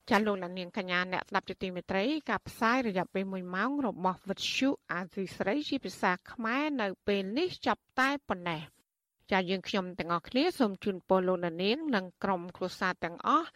[0.09, 8.61] ចាលោកលានាងកញ្ញាអ្នកស្ដាប់ជាទីមេត្រីការផ្សាយរយៈពេល1ម៉ោងរបស់វិទ្យុអាស៊ីស្រីជាភាសាខ្មែរនៅពេលនេះចាប់តែប៉ុណ្ណេះ
[9.31, 13.47] ចាយើងខ្ញុំទាំងអស់គ្នាសូមជូនពរលោកលានាងនិងក្រុមគ្រួសារទាំងអស់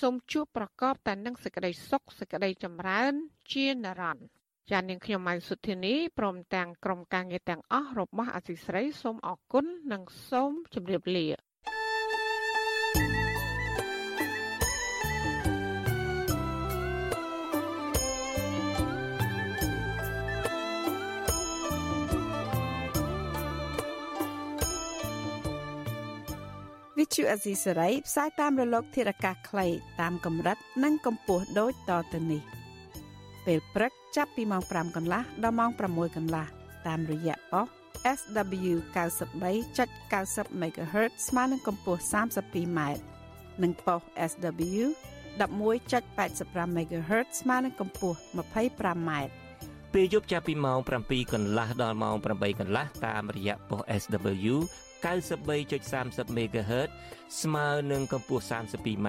[0.00, 3.12] សូមជួបប្រកបតែនឹងសេចក្តីសុខសេចក្តីចម្រើន
[3.52, 4.37] ជានិរន្តរ៍
[4.72, 11.26] ចានាងខ្ញុំម៉ៃសុធានីព្រមទាំងក្រុមការងារទាំងអស់របស់អាស៊ីស្រីសូមអរគុណនិងសូមជម្រាបលា
[26.98, 29.66] វិទ្យុអេស៊ីសេរីផ្សាយតាមរលក ធារកាសខ្លី
[30.00, 32.42] តាមកម្រិត និងកម្ពស់ដូចតទៅនេះ
[33.46, 36.46] ពេលព្រឹក ចាប់ពីម៉ោង5កន្លះដល់ម៉ោង6កន្លះ
[36.86, 37.66] តាមរយៈប៉ុស
[38.18, 42.80] SW 93.90 MHz ស្មើនឹងកម្ពស់ 32m
[43.62, 44.00] និងប៉ុស
[44.30, 44.84] SW
[45.38, 49.10] 11.85 MHz ស្មើនឹងកម្ពស់ 25m
[49.94, 54.54] ពេលយប់ចាប់ពីម៉ោង7កន្លះដល់ម៉ោង8កន្លះតាមរយៈប៉ុស SW
[55.04, 56.88] 93.30 MHz
[57.40, 59.08] ស្មើនឹងកម្ពស់ 32m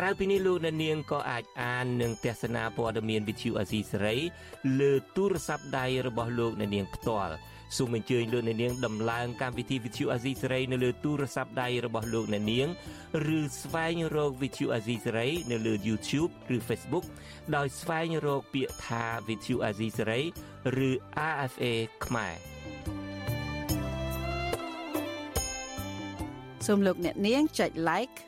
[0.00, 4.16] ក្រៅពីនេះលោកអ្នកនាងក៏អាចអាននិងទស្សនាព័ត៌មាន Visual Asia សេរី
[4.80, 7.34] លើទូរស័ព្ទដៃរបស់លោកអ្នកនាងផ្ទាល់
[7.76, 12.68] សូមអញ្ជើញលោកអ្នកនាងដំឡើងកម្មវិធី Vithu Azizi សេរីនៅលើទូរស័ព្ទដៃរបស់លោកអ្នកនាង
[13.36, 17.04] ឬស្វែងរក Vithu Azizi សេរីនៅលើ YouTube ឬ Facebook
[17.56, 20.20] ដោយស្វែងរកពាក្យថា Vithu Azizi សេរី
[20.88, 20.90] ឬ
[21.32, 21.64] RFA
[22.04, 22.34] ខ្មែរ
[26.66, 28.27] សូមលោកអ្នកនាងចុច like